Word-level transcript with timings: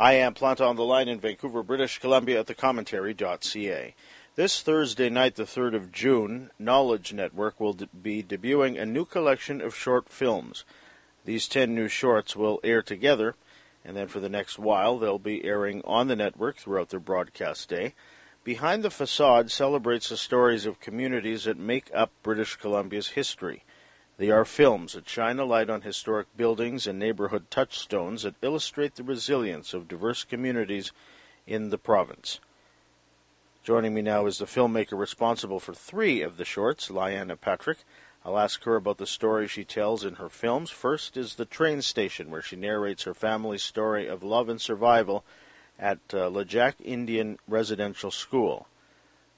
I 0.00 0.12
am 0.12 0.32
Planta 0.32 0.64
on 0.64 0.76
the 0.76 0.84
line 0.84 1.08
in 1.08 1.18
Vancouver, 1.18 1.64
British 1.64 1.98
Columbia 1.98 2.38
at 2.38 2.46
thecommentary.ca. 2.46 3.96
This 4.36 4.62
Thursday 4.62 5.10
night, 5.10 5.34
the 5.34 5.42
3rd 5.42 5.74
of 5.74 5.90
June, 5.90 6.50
Knowledge 6.56 7.12
Network 7.12 7.58
will 7.58 7.72
de- 7.72 7.86
be 7.86 8.22
debuting 8.22 8.80
a 8.80 8.86
new 8.86 9.04
collection 9.04 9.60
of 9.60 9.74
short 9.74 10.08
films. 10.08 10.64
These 11.24 11.48
10 11.48 11.74
new 11.74 11.88
shorts 11.88 12.36
will 12.36 12.60
air 12.62 12.80
together, 12.80 13.34
and 13.84 13.96
then 13.96 14.06
for 14.06 14.20
the 14.20 14.28
next 14.28 14.56
while, 14.56 15.00
they'll 15.00 15.18
be 15.18 15.44
airing 15.44 15.82
on 15.84 16.06
the 16.06 16.14
network 16.14 16.58
throughout 16.58 16.90
their 16.90 17.00
broadcast 17.00 17.68
day. 17.68 17.94
Behind 18.44 18.84
the 18.84 18.90
Facade 18.90 19.50
celebrates 19.50 20.10
the 20.10 20.16
stories 20.16 20.64
of 20.64 20.78
communities 20.78 21.42
that 21.42 21.58
make 21.58 21.90
up 21.92 22.12
British 22.22 22.54
Columbia's 22.54 23.08
history. 23.08 23.64
They 24.18 24.30
are 24.30 24.44
films 24.44 24.94
that 24.94 25.08
shine 25.08 25.38
a 25.38 25.44
light 25.44 25.70
on 25.70 25.82
historic 25.82 26.26
buildings 26.36 26.88
and 26.88 26.98
neighborhood 26.98 27.52
touchstones 27.52 28.24
that 28.24 28.34
illustrate 28.42 28.96
the 28.96 29.04
resilience 29.04 29.72
of 29.72 29.86
diverse 29.86 30.24
communities 30.24 30.90
in 31.46 31.70
the 31.70 31.78
province. 31.78 32.40
Joining 33.62 33.94
me 33.94 34.02
now 34.02 34.26
is 34.26 34.38
the 34.38 34.46
filmmaker 34.46 34.98
responsible 34.98 35.60
for 35.60 35.72
three 35.72 36.20
of 36.20 36.36
the 36.36 36.44
shorts, 36.44 36.88
Lyana 36.88 37.40
Patrick. 37.40 37.78
I'll 38.24 38.38
ask 38.38 38.64
her 38.64 38.74
about 38.74 38.98
the 38.98 39.06
story 39.06 39.46
she 39.46 39.64
tells 39.64 40.04
in 40.04 40.16
her 40.16 40.28
films. 40.28 40.70
First 40.70 41.16
is 41.16 41.36
The 41.36 41.44
Train 41.44 41.80
Station, 41.80 42.28
where 42.28 42.42
she 42.42 42.56
narrates 42.56 43.04
her 43.04 43.14
family's 43.14 43.62
story 43.62 44.08
of 44.08 44.24
love 44.24 44.48
and 44.48 44.60
survival 44.60 45.24
at 45.78 45.98
uh, 46.12 46.28
Lejac 46.28 46.74
Indian 46.84 47.38
Residential 47.46 48.10
School. 48.10 48.66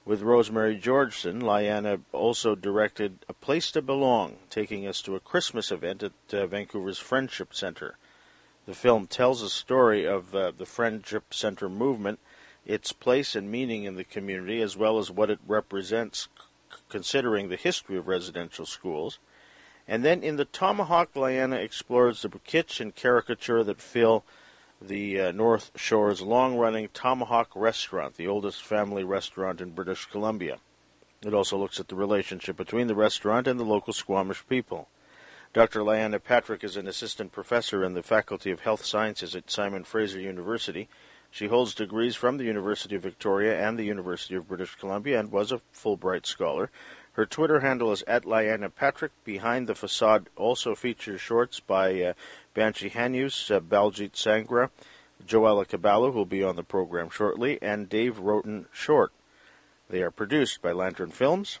With 0.03 0.23
Rosemary 0.23 0.79
Georgeson, 0.79 1.43
Lyana 1.43 2.01
also 2.11 2.55
directed 2.55 3.19
A 3.29 3.33
Place 3.33 3.69
to 3.71 3.83
Belong, 3.83 4.37
taking 4.49 4.87
us 4.87 4.99
to 5.03 5.15
a 5.15 5.19
Christmas 5.19 5.71
event 5.71 6.01
at 6.01 6.13
uh, 6.33 6.47
Vancouver's 6.47 6.97
Friendship 6.97 7.53
Center. 7.53 7.97
The 8.65 8.73
film 8.73 9.05
tells 9.05 9.43
a 9.43 9.49
story 9.49 10.05
of 10.05 10.33
uh, 10.33 10.53
the 10.57 10.65
Friendship 10.65 11.35
Center 11.35 11.69
movement, 11.69 12.19
its 12.65 12.91
place 12.93 13.35
and 13.35 13.51
meaning 13.51 13.83
in 13.83 13.95
the 13.95 14.03
community, 14.03 14.59
as 14.59 14.75
well 14.75 14.97
as 14.97 15.11
what 15.11 15.29
it 15.29 15.39
represents 15.47 16.27
c- 16.35 16.77
considering 16.89 17.49
the 17.49 17.55
history 17.55 17.95
of 17.95 18.07
residential 18.07 18.65
schools. 18.65 19.19
And 19.87 20.03
then 20.03 20.23
in 20.23 20.35
The 20.35 20.45
Tomahawk, 20.45 21.13
Lyana 21.13 21.63
explores 21.63 22.23
the 22.23 22.29
kitsch 22.29 22.79
and 22.79 22.95
caricature 22.95 23.63
that 23.63 23.79
fill 23.79 24.23
the 24.81 25.19
uh, 25.19 25.31
North 25.31 25.71
Shore's 25.75 26.21
long 26.21 26.57
running 26.57 26.89
Tomahawk 26.93 27.51
Restaurant, 27.55 28.15
the 28.15 28.27
oldest 28.27 28.63
family 28.63 29.03
restaurant 29.03 29.61
in 29.61 29.71
British 29.71 30.05
Columbia. 30.05 30.57
It 31.23 31.33
also 31.35 31.57
looks 31.57 31.79
at 31.79 31.87
the 31.87 31.95
relationship 31.95 32.57
between 32.57 32.87
the 32.87 32.95
restaurant 32.95 33.47
and 33.47 33.59
the 33.59 33.63
local 33.63 33.93
Squamish 33.93 34.43
people. 34.49 34.87
Dr. 35.53 35.81
Lyana 35.81 36.23
Patrick 36.23 36.63
is 36.63 36.77
an 36.77 36.87
assistant 36.87 37.31
professor 37.31 37.83
in 37.83 37.93
the 37.93 38.01
Faculty 38.01 38.49
of 38.49 38.61
Health 38.61 38.83
Sciences 38.83 39.35
at 39.35 39.51
Simon 39.51 39.83
Fraser 39.83 40.19
University. 40.19 40.89
She 41.29 41.47
holds 41.47 41.75
degrees 41.75 42.15
from 42.15 42.37
the 42.37 42.45
University 42.45 42.95
of 42.95 43.03
Victoria 43.03 43.59
and 43.59 43.77
the 43.77 43.85
University 43.85 44.35
of 44.35 44.47
British 44.47 44.75
Columbia 44.75 45.19
and 45.19 45.31
was 45.31 45.51
a 45.51 45.61
Fulbright 45.73 46.25
scholar. 46.25 46.71
Her 47.13 47.25
Twitter 47.25 47.59
handle 47.59 47.91
is 47.91 48.03
at 48.07 48.23
Lyana 48.23 48.73
Patrick. 48.73 49.11
Behind 49.25 49.67
the 49.67 49.75
Facade 49.75 50.29
also 50.37 50.75
features 50.75 51.19
shorts 51.19 51.59
by 51.59 52.01
uh, 52.01 52.13
Banchi 52.55 52.89
Hanuse, 52.89 53.53
uh, 53.53 53.59
Baljit 53.59 54.13
Sangra, 54.13 54.69
Joella 55.25 55.67
Cabalu, 55.67 56.13
who 56.13 56.19
will 56.19 56.25
be 56.25 56.43
on 56.43 56.55
the 56.55 56.63
program 56.63 57.09
shortly, 57.09 57.61
and 57.61 57.89
Dave 57.89 58.19
Roten 58.19 58.65
Short. 58.71 59.11
They 59.89 60.01
are 60.01 60.11
produced 60.11 60.61
by 60.61 60.71
Lantern 60.71 61.11
Films. 61.11 61.59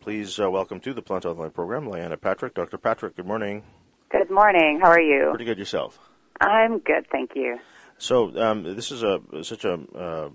Please 0.00 0.40
uh, 0.40 0.50
welcome 0.50 0.80
to 0.80 0.92
the 0.92 1.02
Planta 1.02 1.26
on 1.30 1.36
the 1.36 1.42
line 1.42 1.50
program, 1.52 1.84
Lyana 1.84 2.20
Patrick. 2.20 2.54
Dr. 2.54 2.78
Patrick, 2.78 3.14
good 3.14 3.26
morning. 3.26 3.62
Good 4.10 4.30
morning. 4.30 4.80
How 4.82 4.90
are 4.90 5.00
you? 5.00 5.28
Pretty 5.30 5.44
good 5.44 5.58
yourself. 5.58 6.00
I'm 6.40 6.78
good, 6.78 7.06
thank 7.12 7.36
you. 7.36 7.58
So 7.98 8.36
um, 8.42 8.64
this 8.64 8.90
is 8.90 9.04
a 9.04 9.20
such 9.42 9.64
a 9.64 9.74
uh, 9.94 10.30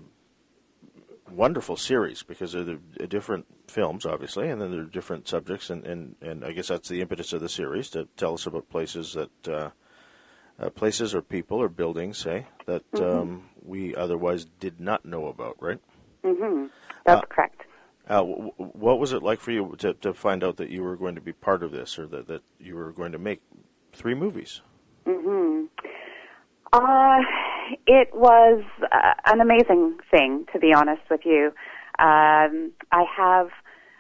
wonderful 1.29 1.75
series 1.77 2.23
because 2.23 2.51
they're 2.53 2.63
the 2.63 3.07
different 3.07 3.45
films, 3.67 4.05
obviously, 4.05 4.49
and 4.49 4.61
then 4.61 4.71
there 4.71 4.81
are 4.81 4.85
different 4.85 5.27
subjects, 5.27 5.69
and, 5.69 5.85
and, 5.85 6.16
and 6.22 6.45
I 6.45 6.51
guess 6.51 6.67
that's 6.67 6.89
the 6.89 7.01
impetus 7.01 7.33
of 7.33 7.41
the 7.41 7.50
series 7.50 7.89
to 7.91 8.07
tell 8.17 8.33
us 8.35 8.45
about 8.45 8.69
places 8.69 9.13
that 9.13 9.47
uh, 9.47 9.69
uh, 10.59 10.69
places 10.69 11.13
or 11.16 11.22
people 11.22 11.57
or 11.61 11.69
buildings, 11.69 12.17
say 12.17 12.45
that 12.66 12.89
Mm-hmm. 12.94 13.19
um, 13.19 13.50
we 13.63 13.95
otherwise 13.95 14.45
did 14.59 14.79
not 14.79 15.03
know 15.05 15.27
about, 15.27 15.55
right? 15.59 15.79
Mm-hmm. 16.23 16.67
That's 17.05 17.23
Uh, 17.23 17.25
correct. 17.27 17.61
Uh, 18.07 18.17
w- 18.17 18.51
w- 18.57 18.71
what 18.73 19.00
was 19.00 19.11
it 19.11 19.23
like 19.23 19.39
for 19.39 19.51
you 19.51 19.75
to, 19.79 19.94
to 19.95 20.13
find 20.13 20.44
out 20.44 20.57
that 20.57 20.69
you 20.69 20.83
were 20.83 20.95
going 20.95 21.16
to 21.16 21.21
be 21.21 21.33
part 21.33 21.63
of 21.63 21.71
this, 21.71 21.97
or 21.97 22.05
that, 22.07 22.27
that 22.27 22.44
you 22.59 22.75
were 22.75 22.91
going 22.91 23.11
to 23.11 23.17
make 23.17 23.41
three 23.94 24.13
movies? 24.13 24.61
Mm-hmm. 25.07 25.66
Uh, 26.71 27.21
it 27.87 28.09
was 28.13 28.63
uh, 28.91 29.13
an 29.25 29.41
amazing 29.41 29.97
thing, 30.11 30.45
to 30.53 30.59
be 30.59 30.73
honest 30.73 31.01
with 31.09 31.21
you. 31.25 31.47
Um, 31.99 32.71
I 32.91 33.03
have 33.17 33.49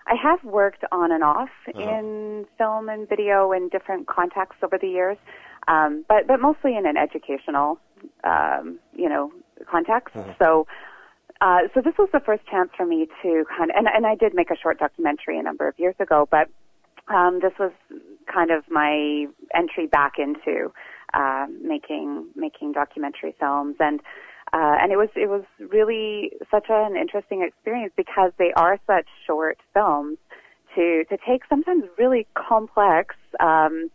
I 0.07 0.15
have 0.21 0.43
worked 0.43 0.83
on 0.91 1.11
and 1.11 1.23
off 1.23 1.49
Uh-huh. 1.67 1.79
in 1.81 2.45
film 2.57 2.89
and 2.89 3.07
video 3.09 3.51
in 3.51 3.69
different 3.69 4.07
contexts 4.07 4.61
over 4.63 4.77
the 4.77 4.87
years, 4.87 5.17
um, 5.67 6.05
but 6.07 6.27
but 6.27 6.39
mostly 6.39 6.75
in 6.77 6.85
an 6.85 6.97
educational, 6.97 7.79
um, 8.23 8.79
you 8.95 9.09
know, 9.09 9.31
context. 9.69 10.15
Uh-huh. 10.15 10.33
So. 10.39 10.67
Uh, 11.41 11.63
so 11.73 11.81
this 11.81 11.93
was 11.99 12.07
the 12.13 12.21
first 12.21 12.45
chance 12.47 12.69
for 12.77 12.85
me 12.85 13.07
to 13.21 13.43
kind 13.57 13.69
of, 13.69 13.75
and, 13.75 13.87
and 13.93 14.05
I 14.07 14.15
did 14.15 14.33
make 14.33 14.49
a 14.51 14.55
short 14.55 14.79
documentary 14.79 15.37
a 15.37 15.43
number 15.43 15.67
of 15.67 15.77
years 15.77 15.95
ago, 15.99 16.25
but 16.31 16.47
um, 17.13 17.41
this 17.41 17.51
was 17.59 17.73
kind 18.33 18.51
of 18.51 18.63
my 18.69 19.27
entry 19.53 19.85
back 19.85 20.13
into 20.17 20.71
uh, 21.15 21.45
making 21.61 22.27
making 22.35 22.73
documentary 22.73 23.33
films, 23.39 23.75
and 23.79 23.99
uh, 24.53 24.75
and 24.81 24.91
it 24.91 24.97
was 24.97 25.09
it 25.15 25.29
was 25.29 25.43
really 25.59 26.31
such 26.51 26.65
an 26.69 26.95
interesting 26.95 27.41
experience 27.41 27.93
because 27.95 28.31
they 28.37 28.53
are 28.55 28.79
such 28.85 29.07
short 29.25 29.57
films 29.73 30.17
to 30.75 31.03
to 31.09 31.17
take 31.27 31.41
sometimes 31.49 31.83
really 31.97 32.27
complex 32.35 33.15
um, 33.39 33.89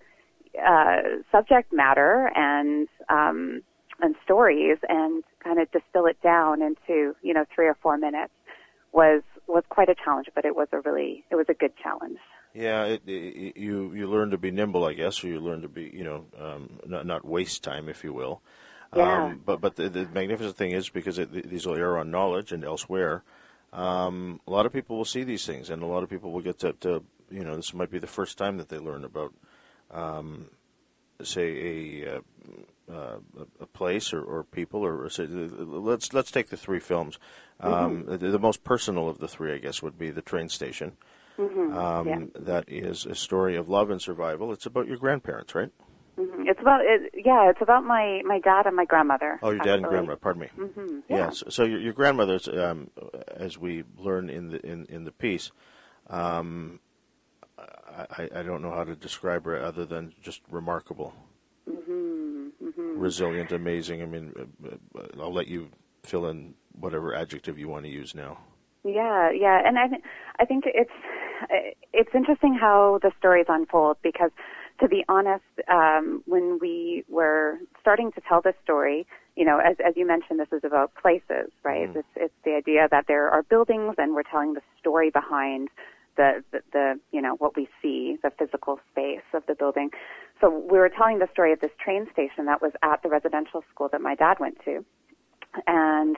uh, 0.66 1.02
subject 1.30 1.72
matter 1.72 2.32
and 2.34 2.88
um, 3.08 3.62
and 4.00 4.14
stories 4.24 4.78
and 4.88 5.22
kind 5.44 5.60
of 5.60 5.70
distill 5.70 6.06
it 6.06 6.20
down 6.22 6.62
into 6.62 7.14
you 7.22 7.34
know 7.34 7.44
three 7.54 7.66
or 7.66 7.76
four 7.82 7.96
minutes 7.96 8.32
was 8.92 9.22
was 9.46 9.64
quite 9.68 9.88
a 9.88 9.94
challenge, 9.94 10.28
but 10.34 10.44
it 10.44 10.56
was 10.56 10.68
a 10.72 10.80
really 10.80 11.24
it 11.30 11.36
was 11.36 11.46
a 11.48 11.54
good 11.54 11.72
challenge. 11.82 12.18
Yeah, 12.54 12.84
it, 12.84 13.02
it, 13.06 13.56
you 13.56 13.92
you 13.94 14.08
learn 14.08 14.30
to 14.30 14.38
be 14.38 14.50
nimble, 14.50 14.84
I 14.84 14.94
guess, 14.94 15.22
or 15.22 15.28
you 15.28 15.40
learn 15.40 15.62
to 15.62 15.68
be, 15.68 15.90
you 15.94 16.02
know, 16.02 16.24
um, 16.38 16.80
not 16.86 17.06
not 17.06 17.24
waste 17.24 17.62
time, 17.62 17.88
if 17.88 18.02
you 18.02 18.12
will. 18.12 18.42
Yeah. 18.94 19.26
Um, 19.26 19.42
but 19.44 19.60
but 19.60 19.76
the, 19.76 19.88
the 19.88 20.08
magnificent 20.12 20.56
thing 20.56 20.72
is 20.72 20.88
because 20.88 21.18
it, 21.18 21.48
these 21.48 21.66
will 21.66 21.76
air 21.76 21.96
on 21.96 22.10
knowledge 22.10 22.50
and 22.50 22.64
elsewhere. 22.64 23.22
Um, 23.72 24.40
a 24.48 24.50
lot 24.50 24.66
of 24.66 24.72
people 24.72 24.96
will 24.96 25.04
see 25.04 25.22
these 25.22 25.46
things, 25.46 25.70
and 25.70 25.82
a 25.82 25.86
lot 25.86 26.02
of 26.02 26.10
people 26.10 26.32
will 26.32 26.40
get 26.40 26.58
to, 26.58 26.72
to 26.80 27.04
you 27.30 27.44
know, 27.44 27.54
this 27.54 27.72
might 27.72 27.90
be 27.90 28.00
the 28.00 28.08
first 28.08 28.36
time 28.36 28.56
that 28.56 28.68
they 28.68 28.78
learn 28.78 29.04
about, 29.04 29.32
um, 29.90 30.46
say 31.22 32.02
a. 32.02 32.16
Uh, 32.16 32.20
uh, 32.92 33.18
a 33.60 33.66
place 33.66 34.12
or, 34.12 34.20
or 34.20 34.42
people, 34.42 34.84
or, 34.84 35.04
or 35.04 35.08
say, 35.08 35.24
let's 35.24 36.12
let's 36.12 36.32
take 36.32 36.48
the 36.48 36.56
three 36.56 36.80
films. 36.80 37.20
Um, 37.60 38.04
the, 38.06 38.18
the 38.18 38.38
most 38.38 38.64
personal 38.64 39.08
of 39.08 39.18
the 39.18 39.28
three, 39.28 39.54
I 39.54 39.58
guess, 39.58 39.80
would 39.80 39.96
be 39.96 40.10
the 40.10 40.22
train 40.22 40.48
station. 40.48 40.96
Hmm 41.40 41.76
Um, 41.76 42.08
yeah. 42.08 42.20
That 42.34 42.64
is 42.68 43.06
a 43.06 43.14
story 43.14 43.56
of 43.56 43.68
love 43.68 43.90
and 43.90 44.00
survival. 44.02 44.52
It's 44.52 44.66
about 44.66 44.86
your 44.86 44.96
grandparents, 44.98 45.54
right? 45.54 45.70
hmm 46.16 46.42
It's 46.46 46.60
about 46.60 46.80
it, 46.84 47.12
yeah, 47.14 47.48
it's 47.50 47.62
about 47.62 47.84
my 47.84 48.20
my 48.24 48.40
dad 48.40 48.66
and 48.66 48.76
my 48.76 48.84
grandmother. 48.84 49.38
Oh, 49.42 49.50
your 49.50 49.60
dad 49.60 49.74
and 49.74 49.84
actually. 49.84 49.88
grandmother. 49.88 50.18
Pardon 50.20 50.42
me. 50.42 50.48
hmm 50.56 51.00
Yeah. 51.08 51.16
Yeah. 51.16 51.30
So, 51.30 51.64
your, 51.64 51.80
your 51.80 51.92
grandmother's, 51.92 52.46
um, 52.48 52.90
as 53.28 53.56
we 53.56 53.84
learn 53.96 54.28
in 54.28 54.48
the 54.50 54.60
in, 54.66 54.86
in 54.86 55.04
the 55.04 55.12
piece, 55.12 55.50
um, 56.08 56.80
I, 57.58 58.28
I 58.34 58.42
don't 58.42 58.62
know 58.62 58.72
how 58.72 58.84
to 58.84 58.96
describe 58.96 59.44
her 59.44 59.62
other 59.62 59.84
than 59.84 60.12
just 60.22 60.40
remarkable, 60.50 61.14
hmm 61.68 62.48
hmm 62.58 63.00
resilient, 63.00 63.52
amazing. 63.52 64.02
I 64.02 64.06
mean, 64.06 64.32
uh, 64.38 64.98
uh, 64.98 65.06
I'll 65.20 65.32
let 65.32 65.46
you 65.48 65.70
fill 66.04 66.26
in 66.26 66.54
whatever 66.72 67.14
adjective 67.14 67.58
you 67.58 67.68
want 67.68 67.84
to 67.84 67.90
use 67.90 68.14
now. 68.14 68.38
Yeah, 68.84 69.30
yeah, 69.30 69.60
and 69.66 69.78
I 69.78 69.88
th- 69.88 70.02
I 70.38 70.44
think 70.46 70.64
it's 70.66 70.90
it's 71.92 72.14
interesting 72.14 72.54
how 72.54 72.98
the 73.02 73.12
stories 73.18 73.46
unfold 73.48 73.96
because, 74.02 74.30
to 74.80 74.88
be 74.88 75.04
honest, 75.08 75.44
um, 75.68 76.22
when 76.26 76.58
we 76.60 77.04
were 77.08 77.58
starting 77.80 78.12
to 78.12 78.20
tell 78.28 78.40
this 78.40 78.54
story, 78.62 79.06
you 79.36 79.44
know, 79.44 79.58
as 79.58 79.76
as 79.84 79.94
you 79.96 80.06
mentioned, 80.06 80.40
this 80.40 80.52
is 80.52 80.64
about 80.64 80.94
places, 80.94 81.50
right? 81.62 81.88
Mhm. 81.88 81.96
It's 81.96 82.08
it's 82.16 82.34
the 82.44 82.54
idea 82.54 82.88
that 82.90 83.06
there 83.06 83.28
are 83.30 83.42
buildings, 83.42 83.94
and 83.98 84.14
we're 84.14 84.22
telling 84.22 84.54
the 84.54 84.62
story 84.78 85.10
behind 85.10 85.68
the, 86.16 86.42
the 86.52 86.62
the 86.72 87.00
you 87.12 87.22
know 87.22 87.34
what 87.36 87.56
we 87.56 87.68
see, 87.80 88.18
the 88.22 88.30
physical 88.30 88.80
space 88.90 89.22
of 89.32 89.44
the 89.46 89.54
building. 89.54 89.90
So 90.40 90.48
we 90.48 90.78
were 90.78 90.88
telling 90.88 91.18
the 91.18 91.28
story 91.32 91.52
of 91.52 91.60
this 91.60 91.70
train 91.82 92.06
station 92.12 92.46
that 92.46 92.62
was 92.62 92.72
at 92.82 93.02
the 93.02 93.08
residential 93.08 93.62
school 93.72 93.88
that 93.92 94.00
my 94.00 94.14
dad 94.14 94.40
went 94.40 94.58
to, 94.64 94.84
and 95.66 96.16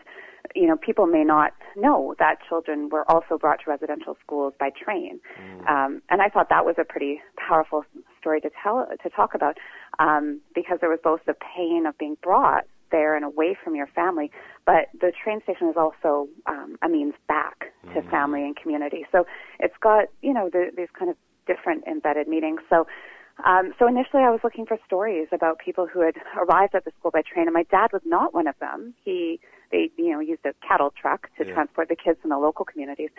you 0.54 0.66
know, 0.66 0.76
people 0.76 1.06
may 1.06 1.24
not 1.24 1.52
know 1.76 2.14
that 2.18 2.36
children 2.48 2.88
were 2.90 3.10
also 3.10 3.38
brought 3.38 3.60
to 3.64 3.70
residential 3.70 4.16
schools 4.24 4.52
by 4.58 4.70
train. 4.70 5.20
Um, 5.68 6.02
and 6.10 6.20
I 6.20 6.28
thought 6.28 6.48
that 6.50 6.64
was 6.64 6.76
a 6.78 6.84
pretty 6.84 7.20
powerful 7.36 7.84
story 8.20 8.40
to 8.40 8.50
tell, 8.62 8.86
to 9.02 9.10
talk 9.10 9.34
about, 9.34 9.58
um, 9.98 10.40
because 10.54 10.78
there 10.80 10.90
was 10.90 11.00
both 11.02 11.20
the 11.26 11.34
pain 11.34 11.86
of 11.86 11.96
being 11.98 12.16
brought 12.22 12.64
there 12.90 13.16
and 13.16 13.24
away 13.24 13.56
from 13.62 13.74
your 13.74 13.86
family. 13.86 14.30
But 14.66 14.88
the 15.00 15.12
train 15.12 15.40
station 15.42 15.68
is 15.68 15.76
also 15.76 16.28
um, 16.46 16.76
a 16.82 16.88
means 16.88 17.14
back 17.28 17.72
to 17.94 18.00
Mhm. 18.02 18.10
family 18.10 18.42
and 18.44 18.54
community. 18.56 19.06
So 19.10 19.26
it's 19.58 19.76
got 19.78 20.08
you 20.20 20.32
know 20.34 20.48
the, 20.50 20.70
these 20.76 20.90
kind 20.90 21.10
of 21.10 21.16
different 21.46 21.84
embedded 21.86 22.28
meanings. 22.28 22.60
So. 22.68 22.86
Um, 23.44 23.72
so 23.78 23.88
initially, 23.88 24.22
I 24.22 24.30
was 24.30 24.40
looking 24.44 24.66
for 24.66 24.78
stories 24.84 25.26
about 25.32 25.58
people 25.58 25.86
who 25.86 26.00
had 26.02 26.16
arrived 26.36 26.74
at 26.74 26.84
the 26.84 26.92
school 26.98 27.10
by 27.10 27.22
train, 27.22 27.46
and 27.46 27.54
my 27.54 27.62
dad 27.64 27.90
was 27.90 28.02
not 28.04 28.34
one 28.34 28.46
of 28.46 28.54
them. 28.60 28.92
He, 29.02 29.40
they, 29.72 29.90
you 29.96 30.12
know, 30.12 30.20
used 30.20 30.44
a 30.44 30.52
cattle 30.66 30.92
truck 31.00 31.28
to 31.38 31.44
Yeah. 31.44 31.54
transport 31.54 31.88
the 31.88 31.96
kids 31.96 32.18
in 32.22 32.30
the 32.30 32.38
local 32.38 32.64
communities, 32.64 33.10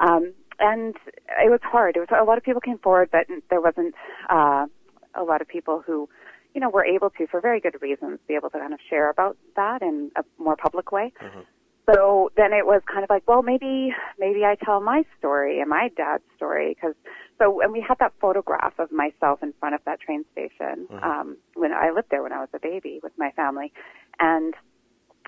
um, 0.00 0.32
and 0.58 0.96
it 1.44 1.50
was 1.50 1.60
hard. 1.62 1.96
It 1.96 2.00
was 2.00 2.08
a 2.18 2.24
lot 2.24 2.38
of 2.38 2.44
people 2.44 2.60
came 2.62 2.78
forward, 2.78 3.10
but 3.12 3.26
there 3.50 3.60
wasn't 3.60 3.94
uh, 4.30 4.66
a 5.14 5.24
lot 5.24 5.42
of 5.42 5.48
people 5.48 5.82
who, 5.86 6.08
you 6.54 6.60
know, 6.60 6.70
were 6.70 6.84
able 6.84 7.10
to, 7.10 7.26
for 7.26 7.40
very 7.40 7.60
good 7.60 7.76
reasons, 7.82 8.18
be 8.26 8.34
able 8.34 8.48
to 8.50 8.58
kind 8.58 8.72
of 8.72 8.80
share 8.88 9.10
about 9.10 9.36
that 9.56 9.82
in 9.82 10.10
a 10.16 10.24
more 10.38 10.56
public 10.56 10.92
way. 10.92 11.12
Mhm. 11.20 11.44
So 11.88 12.32
then 12.36 12.52
it 12.52 12.66
was 12.66 12.82
kind 12.92 13.04
of 13.04 13.10
like, 13.10 13.22
well, 13.28 13.42
maybe 13.42 13.94
maybe 14.18 14.44
I 14.44 14.56
tell 14.56 14.80
my 14.80 15.04
story 15.18 15.60
and 15.60 15.68
my 15.70 15.88
dad's 15.96 16.24
story 16.34 16.74
because 16.74 16.96
so 17.38 17.60
and 17.60 17.72
we 17.72 17.80
had 17.80 17.98
that 18.00 18.12
photograph 18.20 18.76
of 18.78 18.90
myself 18.90 19.40
in 19.42 19.52
front 19.60 19.74
of 19.76 19.84
that 19.84 20.00
train 20.00 20.24
station 20.32 20.88
Mhm. 20.90 21.04
um, 21.04 21.36
when 21.54 21.72
I 21.72 21.90
lived 21.90 22.10
there 22.10 22.22
when 22.22 22.32
I 22.32 22.40
was 22.40 22.48
a 22.54 22.58
baby 22.58 22.98
with 23.04 23.12
my 23.16 23.30
family, 23.32 23.72
and 24.18 24.54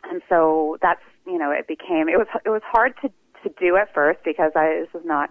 and 0.05 0.23
so 0.29 0.79
that's 0.83 1.03
you 1.27 1.39
know 1.39 1.51
it 1.51 1.67
became 1.67 2.09
it 2.09 2.19
was 2.19 2.27
it 2.45 2.51
was 2.51 2.63
hard 2.65 2.95
to 3.03 3.09
to 3.43 3.55
do 3.61 3.77
at 3.77 3.93
first 3.95 4.21
because 4.25 4.53
I 4.57 4.81
this 4.85 4.93
was 4.93 5.05
not 5.05 5.31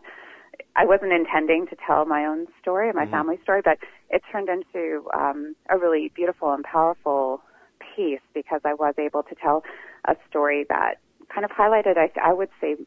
I 0.75 0.85
wasn't 0.85 1.11
intending 1.11 1.67
to 1.67 1.75
tell 1.85 2.05
my 2.05 2.25
own 2.25 2.47
story, 2.61 2.91
my 2.93 3.05
Mhm. 3.05 3.11
family 3.11 3.37
story, 3.41 3.61
but 3.63 3.79
it 4.09 4.23
turned 4.31 4.49
into 4.49 5.07
um, 5.13 5.55
a 5.69 5.77
really 5.77 6.09
beautiful 6.15 6.53
and 6.53 6.63
powerful 6.63 7.41
piece 7.79 8.21
because 8.33 8.61
I 8.63 8.73
was 8.73 8.93
able 8.97 9.23
to 9.23 9.35
tell 9.35 9.63
a 10.05 10.15
story 10.29 10.65
that 10.69 10.95
kind 11.29 11.45
of 11.45 11.51
highlighted, 11.51 11.97
I, 11.97 12.11
I 12.21 12.33
would 12.33 12.49
say, 12.61 12.77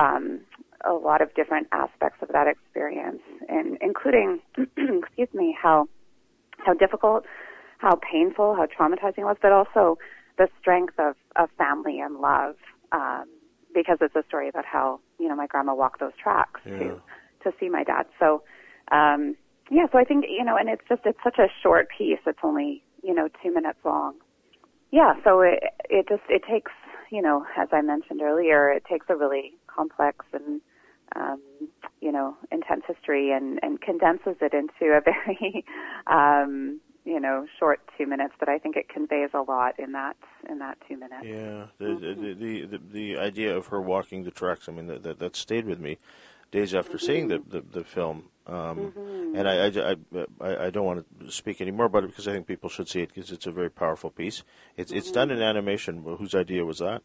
um, 0.00 0.40
a 0.84 0.92
lot 0.92 1.20
of 1.20 1.34
different 1.34 1.66
aspects 1.72 2.22
of 2.22 2.28
that 2.28 2.46
experience, 2.46 3.22
and 3.48 3.78
including, 3.80 4.40
excuse 4.76 5.32
me, 5.32 5.56
how 5.60 5.88
how 6.58 6.74
difficult, 6.74 7.24
how 7.78 7.94
painful, 7.96 8.54
how 8.56 8.66
traumatizing 8.66 9.18
it 9.18 9.24
was, 9.24 9.36
but 9.40 9.52
also 9.52 9.98
the 10.38 10.48
strength 10.60 10.94
of, 10.98 11.16
of 11.36 11.50
family 11.58 12.00
and 12.00 12.16
love. 12.16 12.56
Um, 12.92 13.26
because 13.74 13.98
it's 14.00 14.16
a 14.16 14.24
story 14.26 14.48
about 14.48 14.64
how 14.64 14.98
you 15.18 15.28
know 15.28 15.36
my 15.36 15.46
grandma 15.46 15.74
walked 15.74 16.00
those 16.00 16.16
tracks 16.22 16.60
Yeah. 16.64 16.78
to 16.78 17.02
to 17.44 17.52
see 17.60 17.68
my 17.68 17.84
dad. 17.84 18.06
So 18.18 18.42
um, 18.90 19.36
yeah, 19.70 19.86
so 19.92 19.98
I 19.98 20.04
think 20.04 20.24
you 20.28 20.44
know, 20.44 20.56
and 20.56 20.68
it's 20.68 20.82
just 20.88 21.02
it's 21.04 21.18
such 21.22 21.38
a 21.38 21.48
short 21.62 21.88
piece. 21.96 22.18
It's 22.26 22.38
only 22.42 22.82
you 23.02 23.14
know 23.14 23.28
two 23.42 23.52
minutes 23.52 23.78
long. 23.84 24.14
Yeah, 24.90 25.14
so 25.24 25.40
it 25.40 25.62
it 25.90 26.08
just 26.08 26.22
it 26.28 26.42
takes 26.50 26.72
you 27.10 27.22
know 27.22 27.44
as 27.56 27.68
I 27.72 27.82
mentioned 27.82 28.22
earlier, 28.22 28.70
it 28.70 28.84
takes 28.90 29.06
a 29.08 29.16
really 29.16 29.52
complex 29.66 30.24
and 30.32 30.60
um, 31.14 31.40
you 32.00 32.10
know 32.12 32.36
intense 32.50 32.84
history 32.86 33.30
and 33.32 33.58
and 33.62 33.80
condenses 33.80 34.36
it 34.40 34.54
into 34.54 34.92
a 34.92 35.00
very 35.10 35.64
um, 36.06 36.80
you 37.12 37.20
know 37.24 37.36
short 37.58 37.80
two 37.96 38.06
minutes. 38.06 38.34
But 38.40 38.48
I 38.48 38.58
think 38.58 38.76
it 38.76 38.88
conveys 38.88 39.30
a 39.34 39.42
lot 39.42 39.72
in 39.78 39.90
that 39.92 40.16
in 40.50 40.58
that 40.64 40.76
two 40.86 40.96
minutes. 41.04 41.24
Yeah, 41.24 41.66
the, 41.78 41.86
the, 42.04 42.34
the 42.44 42.66
the 42.72 42.80
the 42.98 43.18
idea 43.18 43.56
of 43.56 43.64
her 43.72 43.80
walking 43.80 44.24
the 44.24 44.30
tracks. 44.30 44.68
I 44.68 44.72
mean, 44.72 44.86
that 44.86 45.02
that, 45.06 45.18
that 45.18 45.34
stayed 45.36 45.66
with 45.66 45.80
me 45.80 45.98
days 46.50 46.74
after 46.74 46.98
seeing 46.98 47.28
the, 47.28 47.38
the 47.54 47.60
the 47.78 47.84
film. 47.84 48.18
Um, 48.46 48.92
And 49.36 49.46
I, 49.46 49.54
I, 49.66 49.96
I, 50.48 50.66
I 50.66 50.70
don't 50.70 50.86
want 50.86 51.04
to 51.20 51.30
speak 51.30 51.60
any 51.60 51.70
more 51.78 51.84
about 51.90 52.04
it 52.04 52.10
because 52.12 52.26
I 52.26 52.32
think 52.32 52.46
people 52.46 52.70
should 52.70 52.88
see 52.88 53.02
it 53.02 53.08
because 53.12 53.30
it's 53.30 53.46
a 53.46 53.52
very 53.60 53.70
powerful 53.70 54.10
piece. 54.10 54.42
It's 54.80 54.90
it's 54.98 55.10
done 55.12 55.30
in 55.30 55.42
animation. 55.42 56.02
Whose 56.20 56.34
idea 56.34 56.64
was 56.64 56.78
that? 56.78 57.02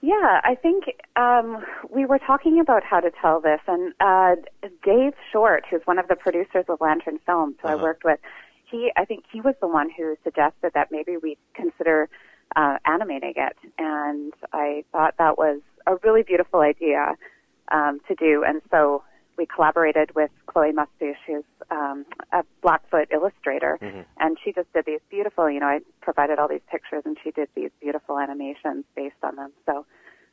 Yeah, 0.00 0.40
I 0.44 0.54
think 0.54 0.84
um, 1.16 1.64
we 1.90 2.04
were 2.04 2.18
talking 2.18 2.60
about 2.60 2.82
how 2.84 3.00
to 3.00 3.10
tell 3.22 3.40
this, 3.40 3.60
and 3.66 3.94
uh, 4.00 4.36
Dave 4.84 5.14
Short, 5.32 5.64
who's 5.68 5.80
one 5.86 5.98
of 5.98 6.08
the 6.08 6.14
producers 6.16 6.66
of 6.68 6.80
Lantern 6.80 7.18
Films, 7.26 7.56
who 7.62 7.68
I 7.68 7.74
Uh-huh. 7.74 7.84
worked 7.84 8.04
with, 8.04 8.20
he 8.74 8.90
I 8.96 9.04
think 9.04 9.24
he 9.30 9.40
was 9.40 9.54
the 9.60 9.68
one 9.68 9.88
who 9.96 10.16
suggested 10.24 10.72
that 10.74 10.88
maybe 10.90 11.16
we 11.16 11.36
consider 11.54 12.08
uh, 12.56 12.76
animating 12.86 13.34
it, 13.36 13.56
and 13.78 14.32
I 14.52 14.84
thought 14.92 15.14
that 15.18 15.38
was 15.38 15.60
a 15.86 15.96
really 16.02 16.22
beautiful 16.22 16.60
idea 16.60 17.14
um, 17.72 18.00
to 18.08 18.14
do, 18.14 18.44
and 18.46 18.60
so 18.70 19.02
we 19.36 19.46
collaborated 19.46 20.14
with 20.14 20.30
Chloe 20.46 20.72
Mustouche, 20.72 21.16
who's 21.26 21.44
um, 21.70 22.04
a 22.32 22.44
Blackfoot 22.62 23.08
illustrator, 23.12 23.78
Mhm. 23.82 24.04
and 24.18 24.38
she 24.42 24.52
just 24.52 24.72
did 24.72 24.84
these 24.86 25.00
beautiful. 25.10 25.48
You 25.50 25.60
know, 25.60 25.66
I 25.66 25.80
provided 26.00 26.38
all 26.38 26.48
these 26.48 26.66
pictures, 26.70 27.02
and 27.04 27.16
she 27.22 27.30
did 27.30 27.48
these 27.54 27.70
beautiful 27.80 28.18
animations 28.18 28.84
based 28.94 29.22
on 29.22 29.36
them. 29.36 29.52
So, 29.66 29.84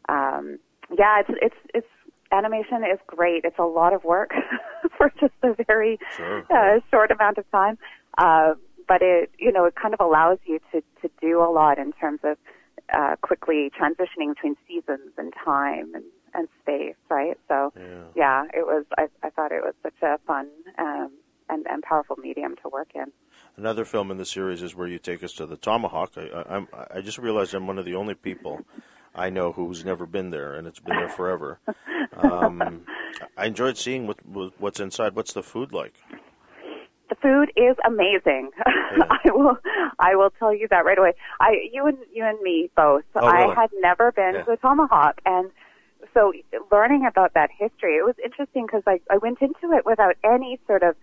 um, 0.10 0.60
yeah, 0.98 1.22
it's 1.22 1.32
it's 1.42 1.62
it's 1.74 1.88
animation 2.32 2.84
is 2.84 3.00
great. 3.08 3.44
It's 3.44 3.58
a 3.60 3.64
lot 3.80 3.94
of 3.94 4.04
work 4.04 4.32
for 4.98 5.12
just 5.20 5.34
a 5.44 5.54
very 5.68 6.00
Sure. 6.18 6.46
uh, 6.50 6.80
short 6.92 7.12
amount 7.12 7.38
of 7.40 7.50
time, 7.52 7.78
uh, 8.18 8.54
but 8.88 9.02
it 9.02 9.32
you 9.40 9.52
know 9.52 9.66
it 9.66 9.76
kind 9.76 9.94
of 9.94 10.00
allows 10.00 10.40
you 10.46 10.60
to 10.72 10.82
to 11.02 11.10
do 11.22 11.42
a 11.42 11.52
lot 11.52 11.78
in 11.78 11.94
terms 11.94 12.20
of 12.24 12.38
uh, 12.94 13.16
quickly 13.22 13.72
transitioning 13.80 14.36
between 14.36 14.56
seasons 14.68 15.14
and 15.18 15.34
time 15.44 15.94
and 15.96 16.04
and 16.34 16.48
space, 16.62 16.96
right? 17.10 17.38
So 17.48 17.74
Yeah. 17.76 18.04
yeah, 18.16 18.44
it 18.54 18.66
was. 18.66 18.86
I, 18.98 19.08
I 19.24 19.30
thought 19.30 19.52
it 19.52 19.64
was 19.64 19.74
such 19.84 20.02
a 20.02 20.18
fun 20.26 20.48
um, 20.78 21.12
and, 21.50 21.66
and 21.70 21.84
powerful 21.84 22.16
medium 22.18 22.56
to 22.64 22.70
work 22.70 22.90
in. 22.96 23.12
Another 23.58 23.86
film 23.86 24.12
in 24.12 24.18
the 24.18 24.26
series 24.26 24.62
is 24.62 24.76
where 24.76 24.88
you 24.88 24.98
take 25.00 25.24
us 25.24 25.34
to 25.34 25.46
the 25.46 25.58
Tomahawk. 25.58 26.14
I, 26.18 26.22
I, 26.22 26.56
I'm, 26.56 26.68
I 26.96 27.02
just 27.02 27.18
realized 27.18 27.54
I'm 27.54 27.68
one 27.68 27.78
of 27.78 27.86
the 27.86 27.96
only 27.96 28.16
people 28.16 28.66
I 29.14 29.30
know 29.30 29.52
who's 29.52 29.84
never 29.84 30.06
been 30.06 30.30
there, 30.30 30.54
and 30.56 30.68
it's 30.68 30.80
been 30.80 30.96
there 30.96 31.10
forever. 31.10 31.60
Um, 32.14 32.88
I 33.38 33.46
enjoyed 33.46 33.78
seeing 33.78 34.06
what 34.06 34.18
what's 34.60 34.82
inside. 34.82 35.16
What's 35.16 35.32
the 35.32 35.44
food 35.44 35.72
like? 35.72 35.94
Food 37.22 37.52
is 37.56 37.76
amazing. 37.86 38.50
I 38.66 39.20
will. 39.26 39.58
I 40.00 40.16
will 40.16 40.32
tell 40.40 40.54
you 40.54 40.68
that 40.70 40.86
right 40.86 40.98
away. 40.98 41.14
I, 41.40 41.68
you 41.72 41.86
and 41.86 41.98
you 42.12 42.24
and 42.26 42.40
me 42.42 42.70
both. 42.76 43.04
Oh, 43.16 43.22
really? 43.30 43.54
I 43.56 43.62
had 43.62 43.70
never 43.80 44.12
been 44.12 44.34
Yeah. 44.36 44.44
to 44.44 44.52
a 44.54 44.58
tomahawk, 44.58 45.22
and 45.26 45.52
so 46.16 46.34
learning 46.72 47.06
about 47.06 47.34
that 47.36 47.50
history, 47.56 47.96
it 47.98 48.04
was 48.06 48.16
interesting 48.24 48.66
because 48.66 48.82
I, 48.88 49.00
I 49.12 49.18
went 49.18 49.40
into 49.42 49.72
it 49.78 49.86
without 49.86 50.16
any 50.24 50.60
sort 50.66 50.82
of 50.82 50.96